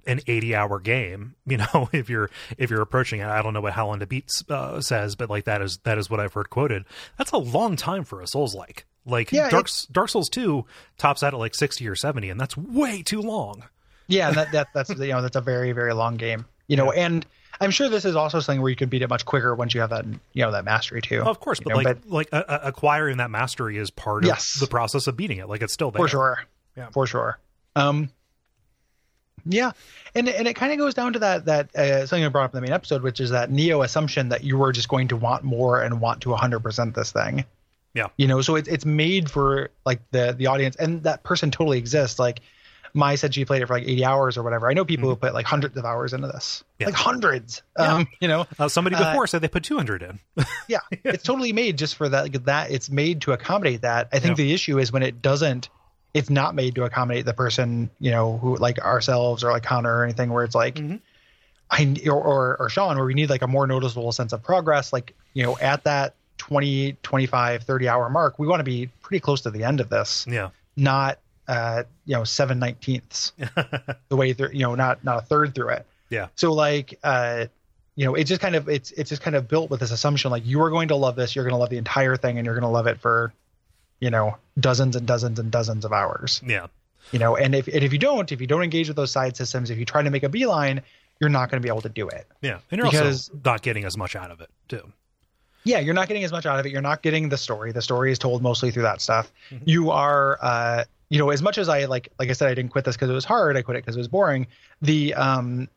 an 0.05 0.21
80 0.25 0.55
hour 0.55 0.79
game 0.79 1.35
you 1.45 1.57
know 1.57 1.89
if 1.91 2.09
you're 2.09 2.29
if 2.57 2.69
you're 2.71 2.81
approaching 2.81 3.19
it. 3.19 3.27
I 3.27 3.41
don't 3.41 3.53
know 3.53 3.61
what 3.61 3.73
how 3.73 3.87
long 3.87 3.99
beat 3.99 4.31
uh, 4.49 4.81
says 4.81 5.15
but 5.15 5.29
like 5.29 5.45
that 5.45 5.61
is 5.61 5.77
that 5.83 5.97
is 5.97 6.09
what 6.09 6.19
i've 6.19 6.33
heard 6.33 6.49
quoted. 6.49 6.85
That's 7.17 7.31
a 7.31 7.37
long 7.37 7.75
time 7.75 8.03
for 8.03 8.21
a 8.21 8.27
souls 8.27 8.55
like 8.55 8.85
like 9.05 9.31
Yeah, 9.31 9.49
dark 9.49 9.67
dark 9.91 10.09
souls 10.09 10.29
2 10.29 10.65
tops 10.97 11.23
out 11.23 11.33
at 11.33 11.39
like 11.39 11.55
60 11.55 11.87
or 11.87 11.95
70 11.95 12.29
and 12.29 12.39
that's 12.39 12.57
way 12.57 13.03
too 13.03 13.21
long. 13.21 13.63
Yeah, 14.07 14.31
that, 14.31 14.51
that 14.53 14.67
that's 14.73 14.89
you 14.97 15.09
know 15.09 15.21
that's 15.21 15.35
a 15.35 15.41
very 15.41 15.71
very 15.71 15.93
long 15.93 16.15
game. 16.15 16.45
You 16.67 16.77
know, 16.77 16.91
and 16.91 17.25
I'm 17.59 17.71
sure 17.71 17.89
this 17.89 18.05
is 18.05 18.15
also 18.15 18.39
something 18.39 18.61
where 18.61 18.69
you 18.69 18.75
could 18.75 18.89
beat 18.89 19.01
it 19.01 19.09
much 19.09 19.25
quicker 19.25 19.53
once 19.55 19.73
you 19.73 19.81
have 19.81 19.89
that 19.91 20.05
you 20.33 20.43
know 20.43 20.51
that 20.51 20.65
mastery 20.65 21.01
too. 21.01 21.21
of 21.21 21.39
course 21.39 21.59
but 21.59 21.69
know, 21.69 21.75
like 21.77 21.97
like 22.05 22.29
uh, 22.31 22.43
uh, 22.47 22.59
acquiring 22.63 23.17
that 23.17 23.31
mastery 23.31 23.77
is 23.77 23.89
part 23.89 24.23
of 24.23 24.27
Yes. 24.27 24.55
the 24.59 24.67
process 24.67 25.07
of 25.07 25.17
beating 25.17 25.37
it 25.39 25.47
like 25.49 25.61
it's 25.61 25.73
still 25.73 25.91
there 25.91 25.99
for 26.01 26.07
sure, 26.07 26.43
Yeah. 26.75 26.89
for 26.91 27.07
sure. 27.07 27.39
Um, 27.75 28.09
yeah, 29.45 29.71
and 30.13 30.27
and 30.27 30.47
it 30.47 30.55
kind 30.55 30.73
of 30.73 30.77
goes 30.77 30.93
down 30.93 31.13
to 31.13 31.19
that 31.19 31.45
that 31.45 31.73
uh, 31.75 32.05
something 32.05 32.25
I 32.25 32.27
brought 32.29 32.45
up 32.45 32.53
in 32.53 32.57
the 32.57 32.67
main 32.67 32.73
episode, 32.73 33.01
which 33.01 33.19
is 33.21 33.29
that 33.29 33.49
Nioh 33.49 33.83
assumption 33.83 34.29
that 34.29 34.43
you 34.43 34.57
were 34.57 34.71
just 34.73 34.89
going 34.89 35.07
to 35.09 35.15
want 35.15 35.43
more 35.43 35.81
and 35.81 36.01
want 36.01 36.21
to 36.21 36.29
100 36.31 36.59
percent 36.59 36.95
this 36.95 37.11
thing. 37.11 37.45
Yeah. 37.93 38.07
you 38.17 38.27
know, 38.27 38.41
so 38.41 38.55
it's 38.55 38.67
it's 38.67 38.85
made 38.85 39.31
for 39.31 39.69
like 39.85 40.01
the 40.11 40.33
the 40.37 40.47
audience, 40.47 40.75
and 40.75 41.01
that 41.03 41.23
person 41.23 41.49
totally 41.49 41.77
exists. 41.77 42.19
Like 42.19 42.41
Mai 42.97 43.15
said 43.15 43.33
she 43.33 43.45
played 43.45 43.61
it 43.61 43.67
for 43.67 43.75
like 43.75 43.87
80 43.87 44.03
hours 44.05 44.37
or 44.37 44.43
whatever. 44.43 44.69
I 44.69 44.73
know 44.73 44.83
people 44.83 45.07
who 45.09 45.15
put 45.15 45.33
like 45.33 45.45
hundreds 45.45 45.77
of 45.77 45.85
hours 45.85 46.11
into 46.13 46.27
this, 46.27 46.63
Mm-hmm. 46.63 46.81
Yeah. 46.81 46.85
like 46.87 46.95
hundreds. 46.95 47.61
Um, 47.77 48.07
you 48.19 48.27
know, 48.27 48.45
Uh, 48.59 48.67
somebody 48.67 48.95
Uh, 48.95 49.05
before 49.11 49.27
said 49.27 49.41
they 49.41 49.47
put 49.47 49.63
200 49.63 50.01
in. 50.03 50.19
yeah, 50.67 50.79
it's 50.91 51.23
totally 51.23 51.53
made 51.53 51.77
just 51.77 51.95
for 51.95 52.09
that. 52.09 52.23
Like, 52.23 52.43
that 52.45 52.71
it's 52.71 52.89
made 52.89 53.21
to 53.21 53.31
accommodate 53.31 53.81
that. 53.81 54.09
I 54.11 54.19
think 54.19 54.37
Yeah. 54.37 54.43
the 54.45 54.53
issue 54.53 54.79
is 54.79 54.91
when 54.91 55.03
it 55.03 55.21
doesn't. 55.21 55.69
It's 56.13 56.29
not 56.29 56.55
made 56.55 56.75
to 56.75 56.83
accommodate 56.83 57.25
the 57.25 57.33
person, 57.33 57.89
you 57.99 58.09
know, 58.11 58.37
who 58.39 58.55
like 58.57 58.79
ourselves 58.79 59.43
or 59.43 59.51
like 59.51 59.63
Connor 59.63 59.97
or 59.99 60.03
anything, 60.03 60.31
where 60.33 60.43
it's 60.43 60.55
like, 60.55 60.75
Mhm. 60.75 60.99
I 61.69 61.95
or, 62.07 62.13
or 62.13 62.57
or 62.61 62.69
Sean, 62.69 62.95
where 62.97 63.05
we 63.05 63.13
need 63.13 63.29
like 63.29 63.41
a 63.41 63.47
more 63.47 63.67
noticeable 63.67 64.11
sense 64.11 64.33
of 64.33 64.41
progress. 64.41 64.91
Like, 64.93 65.13
you 65.33 65.43
know, 65.43 65.57
at 65.59 65.83
that 65.83 66.15
20, 66.37 66.97
25, 67.03 67.63
30 67.63 67.87
hour 67.89 68.09
mark, 68.09 68.39
we 68.39 68.47
want 68.47 68.61
to 68.61 68.63
be 68.63 68.87
pretty 69.01 69.19
close 69.19 69.41
to 69.41 69.51
the 69.51 69.63
end 69.63 69.79
of 69.81 69.89
this, 69.89 70.25
yeah. 70.29 70.49
not 70.75 71.19
uh, 71.47 71.83
you 72.05 72.15
know, 72.15 72.23
seven 72.23 72.59
nineteenths 72.59 73.31
the 74.09 74.15
way 74.15 74.33
through, 74.33 74.49
you 74.53 74.59
know, 74.61 74.75
not 74.75 75.03
not 75.03 75.17
a 75.23 75.25
third 75.25 75.55
through 75.55 75.69
it. 75.69 75.85
Yeah. 76.09 76.27
So 76.35 76.53
like, 76.53 76.99
uh, 77.03 77.45
you 77.95 78.05
know, 78.05 78.15
it 78.15 78.25
just 78.25 78.41
kind 78.41 78.55
of 78.55 78.69
it's 78.69 78.91
it's 78.91 79.09
just 79.09 79.21
kind 79.21 79.35
of 79.35 79.47
built 79.47 79.69
with 79.69 79.79
this 79.79 79.91
assumption 79.91 80.31
like 80.31 80.45
you 80.45 80.61
are 80.61 80.69
going 80.69 80.87
to 80.89 80.95
love 80.95 81.15
this, 81.15 81.35
you're 81.35 81.43
going 81.45 81.53
to 81.53 81.57
love 81.57 81.69
the 81.69 81.77
entire 81.77 82.15
thing, 82.15 82.37
and 82.37 82.45
you're 82.45 82.55
going 82.55 82.61
to 82.63 82.67
love 82.69 82.87
it 82.87 82.99
for, 82.99 83.33
you 83.99 84.09
know, 84.09 84.37
dozens 84.59 84.95
and 84.95 85.05
dozens 85.07 85.39
and 85.39 85.51
dozens 85.51 85.83
of 85.85 85.91
hours. 85.93 86.41
Yeah. 86.45 86.67
You 87.11 87.19
know, 87.19 87.35
and 87.37 87.55
if 87.55 87.67
and 87.67 87.83
if 87.83 87.93
you 87.93 87.99
don't, 87.99 88.31
if 88.31 88.41
you 88.41 88.47
don't 88.47 88.63
engage 88.63 88.87
with 88.87 88.97
those 88.97 89.11
side 89.11 89.35
systems, 89.37 89.69
if 89.69 89.77
you 89.77 89.85
try 89.85 90.01
to 90.01 90.09
make 90.09 90.23
a 90.23 90.29
beeline, 90.29 90.81
you're 91.19 91.29
not 91.29 91.49
going 91.49 91.61
to 91.61 91.65
be 91.65 91.69
able 91.69 91.81
to 91.81 91.89
do 91.89 92.07
it. 92.09 92.27
Yeah. 92.41 92.59
And 92.69 92.79
you're 92.79 92.91
Because- 92.91 93.29
also 93.29 93.41
not 93.45 93.61
getting 93.61 93.85
as 93.85 93.97
much 93.97 94.15
out 94.15 94.29
of 94.29 94.41
it, 94.41 94.49
too. 94.67 94.83
yeah, 95.63 95.79
you're 95.79 95.93
not 95.95 96.07
getting 96.07 96.23
as 96.23 96.31
much 96.31 96.45
out 96.45 96.59
of 96.59 96.65
it. 96.65 96.71
You're 96.71 96.81
not 96.81 97.01
getting 97.01 97.29
the 97.29 97.37
story. 97.37 97.71
The 97.71 97.81
story 97.81 98.11
is 98.11 98.19
told 98.19 98.41
mostly 98.43 98.69
through 98.71 98.83
that 98.83 99.01
stuff. 99.01 99.31
You 99.65 99.89
are, 99.91 100.37
uh, 100.41 100.83
you 101.09 101.17
know, 101.19 101.29
as 101.29 101.41
much 101.41 101.57
as 101.57 101.69
I 101.69 101.85
like, 101.85 102.09
like 102.19 102.29
I 102.29 102.33
said, 102.33 102.49
I 102.49 102.53
didn't 102.53 102.71
quit 102.71 102.85
this 102.85 102.95
because 102.95 103.09
it 103.09 103.13
was 103.13 103.25
hard. 103.25 103.55
I 103.57 103.61
quit 103.61 103.77
it 103.77 103.83
because 103.83 103.95
it 103.95 103.99
was 103.99 104.07
boring. 104.07 104.47
The, 104.81 105.13
um, 105.13 105.69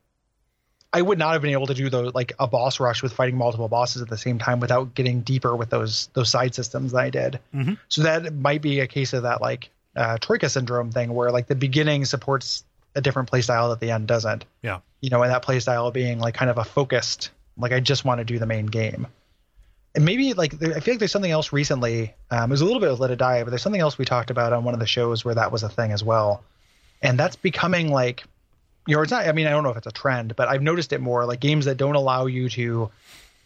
I 0.92 1.02
would 1.02 1.18
not 1.18 1.34
have 1.34 1.42
been 1.42 1.52
able 1.52 1.68
to 1.68 1.74
do 1.74 1.88
those 1.88 2.12
like 2.14 2.32
a 2.40 2.48
boss 2.48 2.80
rush 2.80 3.00
with 3.02 3.12
fighting 3.12 3.36
multiple 3.36 3.68
bosses 3.68 4.02
at 4.02 4.08
the 4.08 4.18
same 4.18 4.38
time 4.40 4.58
without 4.58 4.92
getting 4.94 5.20
deeper 5.20 5.54
with 5.54 5.70
those 5.70 6.08
those 6.14 6.28
side 6.30 6.52
systems 6.54 6.90
that 6.92 6.98
I 6.98 7.10
did. 7.10 7.38
Mhm. 7.54 7.78
So 7.88 8.02
that 8.02 8.34
might 8.34 8.60
be 8.60 8.80
a 8.80 8.88
case 8.88 9.12
of 9.12 9.22
that 9.22 9.40
like 9.40 9.70
uh, 9.94 10.18
troika 10.18 10.48
syndrome 10.48 10.90
thing 10.90 11.14
where 11.14 11.30
like 11.30 11.46
the 11.46 11.54
beginning 11.54 12.04
supports 12.06 12.64
a 12.96 13.00
different 13.00 13.30
playstyle 13.30 13.70
that 13.70 13.78
the 13.78 13.92
end 13.92 14.08
doesn't 14.08 14.44
Yeah. 14.62 14.80
you 15.00 15.10
know, 15.10 15.22
and 15.22 15.30
that 15.32 15.42
play 15.42 15.60
style 15.60 15.92
being 15.92 16.18
like 16.18 16.34
kind 16.34 16.50
of 16.50 16.58
a 16.58 16.64
focused, 16.64 17.30
like 17.56 17.70
I 17.70 17.78
just 17.78 18.04
want 18.04 18.18
to 18.18 18.24
do 18.24 18.40
the 18.40 18.46
main 18.46 18.66
game. 18.66 19.06
And 19.94 20.04
maybe 20.04 20.32
like 20.34 20.54
I 20.62 20.78
feel 20.80 20.94
like 20.94 20.98
there's 21.00 21.10
something 21.12 21.30
else 21.30 21.52
recently. 21.52 22.14
Um, 22.30 22.50
it 22.50 22.52
was 22.52 22.60
a 22.60 22.64
little 22.64 22.80
bit 22.80 22.90
of 22.90 23.00
Let 23.00 23.10
It 23.10 23.16
Die, 23.16 23.42
but 23.42 23.50
there's 23.50 23.62
something 23.62 23.80
else 23.80 23.98
we 23.98 24.04
talked 24.04 24.30
about 24.30 24.52
on 24.52 24.62
one 24.64 24.74
of 24.74 24.80
the 24.80 24.86
shows 24.86 25.24
where 25.24 25.34
that 25.34 25.50
was 25.50 25.62
a 25.64 25.68
thing 25.68 25.90
as 25.90 26.04
well. 26.04 26.42
And 27.02 27.18
that's 27.18 27.34
becoming 27.36 27.90
like, 27.90 28.22
you 28.86 28.94
know, 28.96 29.02
it's 29.02 29.10
not. 29.10 29.26
I 29.26 29.32
mean, 29.32 29.46
I 29.46 29.50
don't 29.50 29.64
know 29.64 29.70
if 29.70 29.76
it's 29.76 29.86
a 29.88 29.92
trend, 29.92 30.36
but 30.36 30.48
I've 30.48 30.62
noticed 30.62 30.92
it 30.92 31.00
more 31.00 31.24
like 31.26 31.40
games 31.40 31.64
that 31.64 31.76
don't 31.76 31.96
allow 31.96 32.26
you 32.26 32.48
to, 32.50 32.90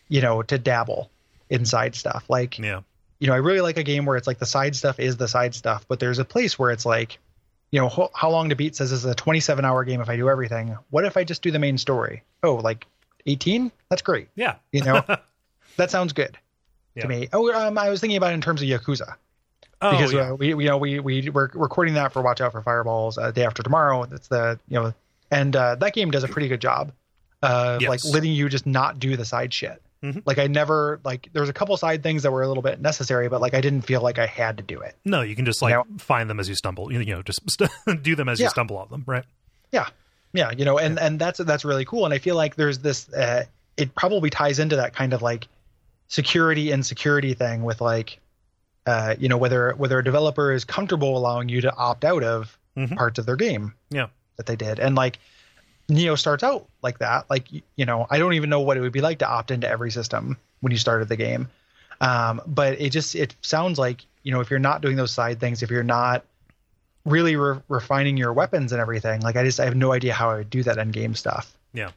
you 0.09 0.21
know, 0.21 0.43
to 0.43 0.59
dabble 0.59 1.11
inside 1.49 1.95
stuff. 1.95 2.25
Like, 2.29 2.59
Yeah. 2.59 2.81
you 3.21 3.27
know, 3.29 3.33
I 3.35 3.39
really 3.39 3.61
like 3.63 3.77
a 3.79 3.83
game 3.83 4.05
where 4.05 4.17
it's 4.17 4.27
like 4.27 4.39
the 4.39 4.47
side 4.47 4.77
stuff 4.77 4.99
is 5.01 5.17
the 5.17 5.29
side 5.29 5.55
stuff, 5.55 5.87
but 5.89 5.99
there's 5.99 6.19
a 6.19 6.25
place 6.25 6.59
where 6.59 6.71
it's 6.71 6.85
like, 6.85 7.19
you 7.71 7.81
know, 7.81 7.89
ho- 7.89 8.11
how 8.15 8.31
long 8.31 8.51
to 8.51 8.55
beat 8.57 8.77
says 8.77 8.91
this 8.91 9.01
is 9.01 9.05
a 9.11 9.15
27 9.15 9.65
hour 9.65 9.83
game 9.85 10.01
if 10.03 10.09
I 10.11 10.17
do 10.17 10.29
everything. 10.29 10.77
What 10.91 11.05
if 11.07 11.17
I 11.17 11.25
just 11.25 11.41
do 11.43 11.51
the 11.51 11.59
main 11.59 11.79
story? 11.79 12.23
Oh, 12.43 12.57
like 12.57 12.87
18? 13.27 13.73
That's 13.89 14.03
great. 14.03 14.29
Yeah. 14.37 14.57
You 14.73 14.83
know, 14.85 15.03
that 15.77 15.91
sounds 15.91 16.13
good 16.13 16.37
Yeah. 16.95 17.03
to 17.03 17.09
me. 17.09 17.29
Oh, 17.33 17.53
um, 17.53 17.79
I 17.79 17.89
was 17.91 18.01
thinking 18.01 18.17
about 18.17 18.31
it 18.33 18.35
in 18.35 18.41
terms 18.41 18.63
of 18.63 18.69
Yakuza 18.69 19.15
Oh, 19.83 19.91
because 19.91 20.13
yeah. 20.13 20.31
uh, 20.31 20.35
we, 20.35 20.55
we, 20.55 20.65
you 20.65 20.71
know, 20.71 20.79
we, 20.79 20.99
we, 21.01 21.29
we're 21.31 21.51
recording 21.55 21.95
that 21.95 22.13
for 22.13 22.23
Watch 22.23 22.41
Out 22.41 22.53
for 22.53 22.63
Fireballs 22.63 23.19
uh, 23.19 23.31
day 23.33 23.45
after 23.45 23.63
tomorrow. 23.63 24.07
That's 24.07 24.29
the, 24.29 24.59
you 24.69 24.81
know, 24.81 24.95
and 25.31 25.55
uh, 25.55 25.75
that 25.77 25.93
game 25.95 26.11
does 26.11 26.25
a 26.25 26.29
pretty 26.29 26.49
good 26.49 26.61
job 26.61 26.93
of 27.43 27.83
Yes. 27.83 27.89
like 27.91 28.05
letting 28.15 28.33
you 28.33 28.49
just 28.49 28.67
not 28.67 28.99
do 28.99 29.17
the 29.17 29.25
side 29.25 29.53
shit. 29.53 29.83
Mhm. 30.03 30.23
Like 30.27 30.39
I 30.39 30.47
never 30.47 31.01
like 31.03 31.29
there's 31.33 31.49
a 31.49 31.53
couple 31.53 31.75
side 31.79 32.03
things 32.03 32.23
that 32.25 32.31
were 32.31 32.43
a 32.43 32.49
little 32.49 32.63
bit 32.63 32.81
necessary, 32.81 33.29
but 33.29 33.41
like 33.41 33.55
I 33.55 33.61
didn't 33.63 33.83
feel 33.83 34.01
like 34.03 34.19
I 34.19 34.27
had 34.27 34.59
to 34.59 34.63
do 34.63 34.81
it. 34.81 34.95
no, 35.05 35.23
you 35.23 35.35
can 35.35 35.45
just 35.47 35.61
like 35.63 35.73
know? 35.75 35.85
find 35.99 36.29
them 36.29 36.39
as 36.39 36.47
you 36.49 36.55
stumble. 36.55 36.93
You 36.93 37.05
know, 37.07 37.23
just 37.23 37.41
st- 37.51 37.71
do 38.03 38.15
them 38.15 38.29
as 38.29 38.39
you 38.39 38.49
stumble 38.51 38.77
on 38.77 38.89
them, 38.91 39.03
right? 39.07 39.25
Yeah, 39.73 39.89
yeah, 40.35 40.51
you 40.57 40.65
know, 40.67 40.79
and 40.79 40.99
and 40.99 41.19
that's 41.19 41.39
that's 41.39 41.65
really 41.65 41.87
cool. 41.87 42.05
And 42.05 42.13
I 42.13 42.19
feel 42.19 42.37
like 42.37 42.55
there's 42.55 42.79
this. 42.81 43.09
Uh, 43.13 43.45
it 43.79 43.95
probably 43.95 44.29
ties 44.31 44.59
into 44.59 44.77
that 44.77 44.95
kind 44.95 45.15
of 45.15 45.23
like 45.23 45.49
security 46.09 46.71
and 46.71 46.85
security 46.85 47.35
thing 47.35 47.63
with 47.65 47.81
like, 47.81 48.21
uh, 48.87 49.15
you 49.19 49.29
know, 49.29 49.37
whether 49.37 49.73
whether 49.77 49.99
a 49.99 50.05
developer 50.05 50.53
is 50.53 50.65
comfortable 50.65 51.17
allowing 51.17 51.49
you 51.49 51.61
to 51.63 51.75
opt 51.75 52.05
out 52.05 52.23
of 52.23 52.59
Mhm. 52.77 52.97
parts 52.97 53.19
of 53.19 53.27
their 53.27 53.37
game 53.37 53.73
Yeah. 53.91 54.09
that 54.37 54.47
they 54.47 54.57
did, 54.57 54.79
and 54.79 54.95
like 54.95 55.19
Nioh 55.89 56.19
starts 56.19 56.43
out 56.43 56.67
like 56.83 56.99
that. 56.99 57.29
Like 57.31 57.47
you 57.53 57.85
know, 57.87 58.07
I 58.11 58.19
don't 58.19 58.35
even 58.35 58.51
know 58.51 58.61
what 58.61 58.77
it 58.77 58.81
would 58.81 58.93
be 58.93 59.01
like 59.01 59.19
to 59.21 59.29
opt 59.29 59.51
into 59.51 59.69
every 59.69 59.91
system 59.91 60.37
when 60.61 60.73
you 60.73 60.79
started 60.79 61.09
the 61.09 61.17
game. 61.17 61.49
Um, 62.01 62.41
but 62.47 62.81
it 62.81 62.91
just 62.91 63.15
it 63.15 63.37
sounds 63.43 63.79
like 63.79 64.05
you 64.23 64.33
know 64.33 64.41
if 64.41 64.51
you're 64.51 64.59
not 64.59 64.81
doing 64.81 64.97
those 64.97 65.13
side 65.13 65.41
things, 65.41 65.63
if 65.63 65.71
you're 65.71 65.83
not 65.83 66.25
really 67.05 67.37
re- 67.37 67.61
refining 67.69 68.17
your 68.17 68.33
weapons 68.33 68.73
and 68.73 68.81
everything, 68.81 69.21
like 69.21 69.37
I 69.37 69.45
just 69.45 69.61
I 69.61 69.65
have 69.67 69.77
no 69.77 69.93
idea 69.93 70.13
how 70.15 70.31
I 70.31 70.37
would 70.37 70.51
do 70.51 70.63
that 70.65 70.79
end 70.79 70.93
game 70.95 71.15
stuff. 71.15 71.53
Yeah. 71.75 71.91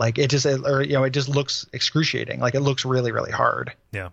Like 0.00 0.18
it 0.18 0.28
just 0.30 0.46
it, 0.46 0.62
or 0.64 0.82
you 0.82 0.94
know 0.94 1.04
it 1.04 1.10
just 1.10 1.28
looks 1.28 1.66
excruciating. 1.72 2.40
Like 2.40 2.54
it 2.56 2.60
looks 2.60 2.84
really 2.84 3.12
really 3.12 3.30
hard. 3.30 3.72
Yeah. 3.92 4.08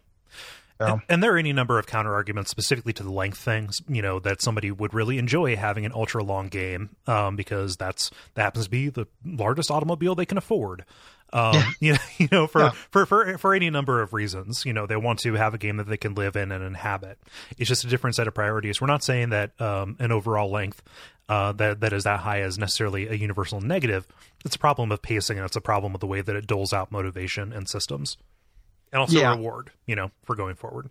So 0.80 0.86
And, 0.86 1.02
and 1.10 1.23
there 1.23 1.34
are 1.34 1.38
any 1.39 1.54
number 1.54 1.80
of 1.80 1.88
counter 1.88 2.13
arguments 2.13 2.52
specifically 2.52 2.93
to 2.93 3.02
the 3.02 3.10
length 3.12 3.39
things, 3.39 3.82
you 3.88 4.04
know, 4.04 4.19
that 4.19 4.43
somebody 4.43 4.69
would 4.69 4.93
really 4.93 5.17
enjoy 5.17 5.56
having 5.56 5.88
an 5.88 5.91
ultra 5.91 6.23
long 6.23 6.50
game, 6.50 6.89
um, 7.08 7.36
because 7.36 7.78
that's 7.78 8.12
that 8.36 8.43
happens 8.43 8.65
to 8.65 8.69
be 8.69 8.89
the 8.89 9.08
largest 9.26 9.71
automobile 9.71 10.13
they 10.13 10.28
can 10.28 10.38
afford. 10.38 10.86
Um, 11.34 11.56
Yeah. 11.56 11.65
you 11.80 11.93
know, 11.93 12.00
you 12.19 12.28
know, 12.32 12.47
for, 12.47 12.62
Yeah. 12.62 12.69
for 12.91 13.06
for 13.08 13.38
for 13.39 13.54
any 13.56 13.71
number 13.71 14.04
of 14.04 14.13
reasons, 14.13 14.65
you 14.65 14.73
know, 14.73 14.86
they 14.86 14.97
want 14.97 15.17
to 15.21 15.34
have 15.34 15.56
a 15.56 15.58
game 15.58 15.78
that 15.78 15.88
they 15.88 15.97
can 15.97 16.13
live 16.13 16.36
in 16.36 16.52
and 16.52 16.63
inhabit. 16.63 17.17
It's 17.58 17.69
just 17.69 17.84
a 17.84 17.88
different 17.88 18.15
set 18.15 18.28
of 18.28 18.36
priorities. 18.36 18.80
We're 18.80 18.88
not 18.88 19.04
saying 19.04 19.30
that 19.30 19.60
um, 19.60 19.95
an 20.00 20.12
overall 20.12 20.52
length 20.52 20.84
uh, 21.29 21.51
that 21.53 21.79
that 21.81 21.93
is 21.93 22.03
that 22.05 22.21
high 22.21 22.41
is 22.41 22.57
necessarily 22.57 23.07
a 23.07 23.13
universal 23.13 23.59
negative. 23.61 24.07
It's 24.45 24.55
a 24.55 24.59
problem 24.59 24.91
of 24.91 25.01
pacing, 25.01 25.37
and 25.37 25.45
it's 25.45 25.55
a 25.55 25.61
problem 25.61 25.93
with 25.93 25.99
the 26.01 26.07
way 26.07 26.21
that 26.21 26.35
it 26.35 26.47
doles 26.47 26.73
out 26.73 26.91
motivation 26.91 27.51
and 27.53 27.67
systems, 27.69 28.17
and 28.91 28.99
also 29.01 29.17
Yeah. 29.19 29.31
reward. 29.35 29.71
You 29.85 29.95
know, 29.95 30.11
for 30.23 30.35
going 30.35 30.55
forward. 30.55 30.89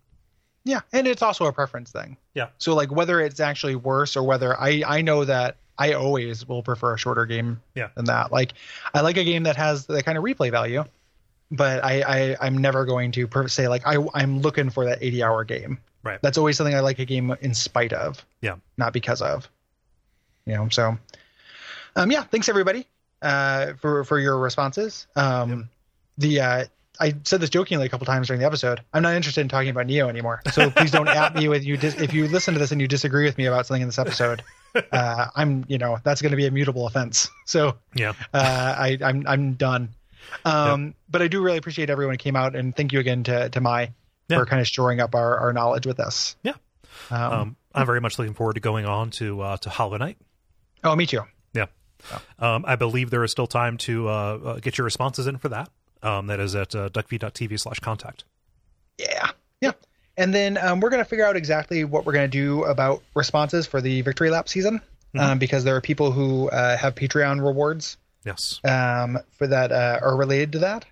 yeah, 0.64 0.81
and 0.92 1.07
it's 1.07 1.22
also 1.22 1.46
a 1.46 1.53
preference 1.53 1.90
thing. 1.92 2.16
Yeah. 2.35 2.49
So 2.59 2.75
like 2.75 2.90
whether 2.90 3.20
it's 3.20 3.40
actually 3.40 3.77
worse 3.77 4.16
or 4.16 4.22
whether 4.25 4.61
I 4.61 4.83
I 4.87 5.01
know 5.03 5.25
that 5.25 5.57
I 5.79 5.92
always 5.92 6.46
will 6.49 6.62
prefer 6.62 6.94
a 6.94 6.99
shorter 6.99 7.25
game 7.27 7.61
Yeah. 7.75 7.88
than 7.94 8.07
that. 8.07 8.33
Like 8.33 8.53
I 8.94 9.01
like 9.03 9.16
a 9.16 9.25
game 9.25 9.44
that 9.44 9.57
has 9.57 9.87
the 9.87 10.03
kind 10.03 10.18
of 10.18 10.25
replay 10.25 10.51
value, 10.51 10.85
but 11.51 11.85
I, 11.85 12.03
I 12.33 12.37
I'm 12.40 12.59
never 12.59 12.85
going 12.85 13.12
to 13.12 13.27
per- 13.29 13.49
say 13.49 13.68
like 13.68 13.87
I 13.87 13.96
I'm 14.14 14.40
looking 14.40 14.70
for 14.70 14.85
that 14.87 14.99
80 15.03 15.22
hour 15.22 15.44
game. 15.44 15.79
Right. 16.03 16.18
That's 16.22 16.38
always 16.38 16.57
something 16.57 16.75
I 16.75 16.81
like 16.81 16.99
a 16.99 17.05
game 17.05 17.35
in 17.40 17.55
spite 17.55 17.92
of. 17.92 18.25
Yeah. 18.40 18.57
Not 18.77 18.92
because 18.92 19.22
of. 19.22 19.49
You 20.47 20.55
know, 20.55 20.69
so 20.71 20.97
um 21.97 22.11
yeah, 22.11 22.23
thanks 22.25 22.49
everybody 22.49 22.87
uh 23.23 23.75
for 23.75 24.05
for 24.05 24.19
your 24.19 24.39
responses. 24.39 25.07
Um 25.17 25.69
the 26.19 26.41
uh 26.41 26.65
I 26.99 27.15
said 27.25 27.43
this 27.43 27.51
jokingly 27.51 27.85
a 27.85 27.89
couple 27.91 28.07
times 28.07 28.29
during 28.29 28.41
the 28.41 28.47
episode. 28.47 28.81
I'm 28.95 29.03
not 29.03 29.15
interested 29.15 29.43
in 29.43 29.49
talking 29.49 29.69
about 29.69 29.87
Nioh 29.87 30.09
anymore. 30.09 30.41
So 30.53 30.71
please 30.71 30.91
don't 30.91 31.09
at 31.09 31.35
me 31.35 31.47
with 31.49 31.63
you 31.63 31.77
dis- 31.77 32.01
if 32.01 32.15
you 32.15 32.27
listen 32.27 32.55
to 32.55 32.61
this 32.61 32.73
and 32.73 32.81
you 32.81 32.89
disagree 32.89 33.27
with 33.27 33.37
me 33.37 33.45
about 33.45 33.67
something 33.67 33.83
in 33.83 33.89
this 33.89 33.99
episode. 33.99 34.43
Uh, 34.93 35.27
I'm, 35.37 35.67
you 35.69 35.77
know, 35.77 35.99
that's 36.03 36.23
going 36.23 36.31
to 36.31 36.37
be 36.39 36.47
a 36.47 36.51
mutable 36.51 36.87
offense. 36.87 37.29
So 37.45 37.77
Yeah. 37.95 38.15
uh, 38.33 38.75
I, 38.79 38.97
I'm, 39.03 39.25
I'm 39.27 39.53
done. 39.55 39.91
Um, 40.47 40.95
But 41.09 41.21
I 41.23 41.29
do 41.29 41.43
really 41.43 41.59
appreciate 41.59 41.91
everyone 41.91 42.15
who 42.15 42.19
came 42.19 42.35
out 42.37 42.57
and 42.57 42.75
thank 42.75 42.93
you 42.95 43.01
again 43.01 43.25
to 43.25 43.51
to 43.51 43.61
Mai 43.61 43.93
Yeah. 44.31 44.39
for 44.39 44.47
kind 44.47 44.61
of 44.63 44.67
shoring 44.67 45.01
up 45.01 45.15
our, 45.15 45.37
our 45.39 45.53
knowledge 45.53 45.87
with 45.87 46.01
us. 46.01 46.37
Yeah. 46.43 46.55
Um, 47.11 47.33
Um, 47.33 47.57
I'm 47.75 47.85
very 47.87 48.01
much 48.01 48.19
looking 48.19 48.33
forward 48.35 48.55
to 48.55 48.61
going 48.61 48.87
on 48.87 49.11
to 49.13 49.41
uh, 49.43 49.57
to 49.59 49.69
Hollow 49.71 49.99
Knight. 49.99 50.17
Oh, 50.87 50.96
too. 51.07 51.20
Yeah. 51.55 51.66
Um, 52.38 52.64
I 52.66 52.77
believe 52.77 53.11
there 53.11 53.25
is 53.25 53.31
still 53.33 53.46
time 53.46 53.77
to 53.79 54.09
uh, 54.09 54.12
uh, 54.12 54.59
get 54.61 54.79
your 54.79 54.85
responses 54.85 55.27
in 55.27 55.38
for 55.38 55.49
that. 55.49 55.70
Um, 56.03 56.27
that 56.29 56.38
is 56.40 56.55
at 56.55 56.75
uh, 56.75 56.88
duckfeed.tv 56.90 57.59
slash 57.59 57.81
contact. 57.81 58.25
Yeah. 58.99 59.31
Yeah. 59.61 59.72
And 60.16 60.35
then 60.35 60.57
um, 60.59 60.81
we're 60.81 60.90
going 60.90 61.03
to 61.03 61.09
figure 61.09 61.27
out 61.27 61.37
exactly 61.37 61.85
what 61.85 62.07
we're 62.07 62.12
going 62.12 62.31
to 62.31 62.38
do 62.38 62.64
about 62.64 63.03
responses 63.14 63.66
for 63.66 63.81
the 63.81 64.03
victory 64.03 64.31
lap 64.31 64.49
season 64.49 64.81
um, 65.18 65.38
because 65.38 65.64
there 65.64 65.75
are 65.77 65.81
people 65.81 66.12
who 66.12 66.49
uh, 66.51 66.77
have 66.77 66.94
Patreon 66.94 67.44
rewards 67.44 67.96
Yes. 68.25 68.61
um, 68.64 69.18
for 69.33 69.46
that 69.46 69.72
uh, 69.72 69.99
are 70.03 70.16
related 70.16 70.53
to 70.53 70.59
that. 70.61 70.85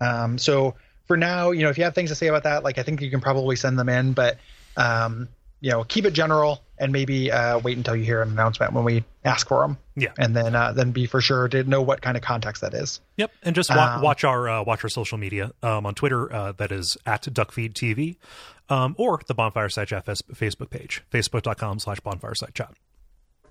Um, 0.00 0.38
so 0.38 0.74
for 1.06 1.16
now, 1.16 1.50
you 1.50 1.62
know, 1.62 1.68
if 1.70 1.78
you 1.78 1.84
have 1.84 1.94
things 1.94 2.10
to 2.10 2.16
say 2.16 2.28
about 2.28 2.44
that, 2.44 2.62
like 2.64 2.78
I 2.78 2.82
think 2.82 3.00
you 3.02 3.10
can 3.10 3.20
probably 3.20 3.56
send 3.56 3.78
them 3.78 3.88
in, 3.88 4.12
but 4.12 4.38
um, 4.76 5.28
you 5.62 5.70
know 5.70 5.84
keep 5.84 6.04
it 6.04 6.12
general 6.12 6.62
and 6.76 6.92
maybe 6.92 7.30
uh, 7.32 7.58
wait 7.60 7.76
until 7.78 7.96
you 7.96 8.04
hear 8.04 8.20
an 8.20 8.30
announcement 8.30 8.72
when 8.74 8.84
we 8.84 9.04
ask 9.24 9.48
for 9.48 9.62
them. 9.62 9.78
Yeah, 9.96 10.10
and 10.18 10.36
then 10.36 10.54
uh, 10.54 10.72
then 10.72 10.90
be 10.90 11.06
for 11.06 11.20
sure 11.22 11.48
to 11.48 11.64
know 11.64 11.80
what 11.80 12.02
kind 12.02 12.16
of 12.16 12.22
context 12.22 12.60
that 12.60 12.74
is. 12.74 13.00
Yep, 13.16 13.30
and 13.44 13.54
just 13.54 13.70
wa- 13.70 13.94
um, 13.94 14.02
watch 14.02 14.24
our 14.24 14.48
uh, 14.48 14.62
watch 14.64 14.84
our 14.84 14.90
social 14.90 15.16
media 15.16 15.52
um, 15.62 15.86
on 15.86 15.94
Twitter. 15.94 16.30
Uh, 16.30 16.52
that 16.52 16.72
is 16.72 16.98
at 17.06 17.22
Duckfeed 17.22 17.72
TV, 17.72 18.16
um, 18.68 18.94
or 18.98 19.20
the 19.26 19.34
Bonfire 19.34 19.68
Side 19.70 19.88
Chat 19.88 20.04
Facebook 20.04 20.70
page, 20.70 21.02
facebook.com 21.10 21.78
slash 21.78 22.00
Bonfire 22.00 22.34
Side 22.34 22.54
Chat. 22.54 22.74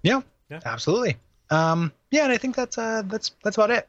Yeah, 0.03 0.21
yeah, 0.49 0.59
absolutely. 0.65 1.17
Um, 1.49 1.91
yeah, 2.11 2.23
and 2.23 2.31
I 2.31 2.37
think 2.37 2.55
that's 2.55 2.77
uh, 2.77 3.03
that's 3.05 3.31
that's 3.43 3.57
about 3.57 3.71
it. 3.71 3.87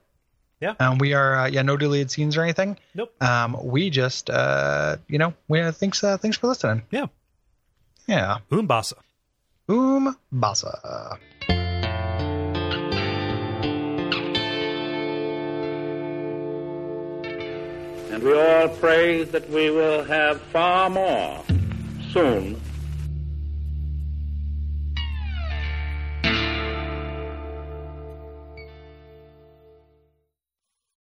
Yeah. 0.60 0.74
Um, 0.78 0.98
we 0.98 1.14
are 1.14 1.34
uh, 1.34 1.46
yeah 1.48 1.62
no 1.62 1.76
deleted 1.76 2.12
scenes 2.12 2.36
or 2.36 2.42
anything. 2.44 2.78
Nope. 2.94 3.12
Um, 3.20 3.56
we 3.64 3.90
just 3.90 4.30
uh, 4.30 4.98
you 5.08 5.18
know 5.18 5.34
we 5.48 5.60
uh, 5.60 5.72
thanks 5.72 6.04
uh, 6.04 6.16
thanks 6.18 6.36
for 6.36 6.46
listening. 6.46 6.82
Yeah. 6.92 7.06
Yeah. 8.12 8.40
Umbasa. 8.50 8.96
Umbasa. 9.70 11.16
And 18.10 18.22
we 18.22 18.38
all 18.38 18.68
pray 18.68 19.24
that 19.24 19.48
we 19.48 19.70
will 19.70 20.04
have 20.04 20.42
far 20.52 20.90
more 20.90 21.42
soon 22.12 22.60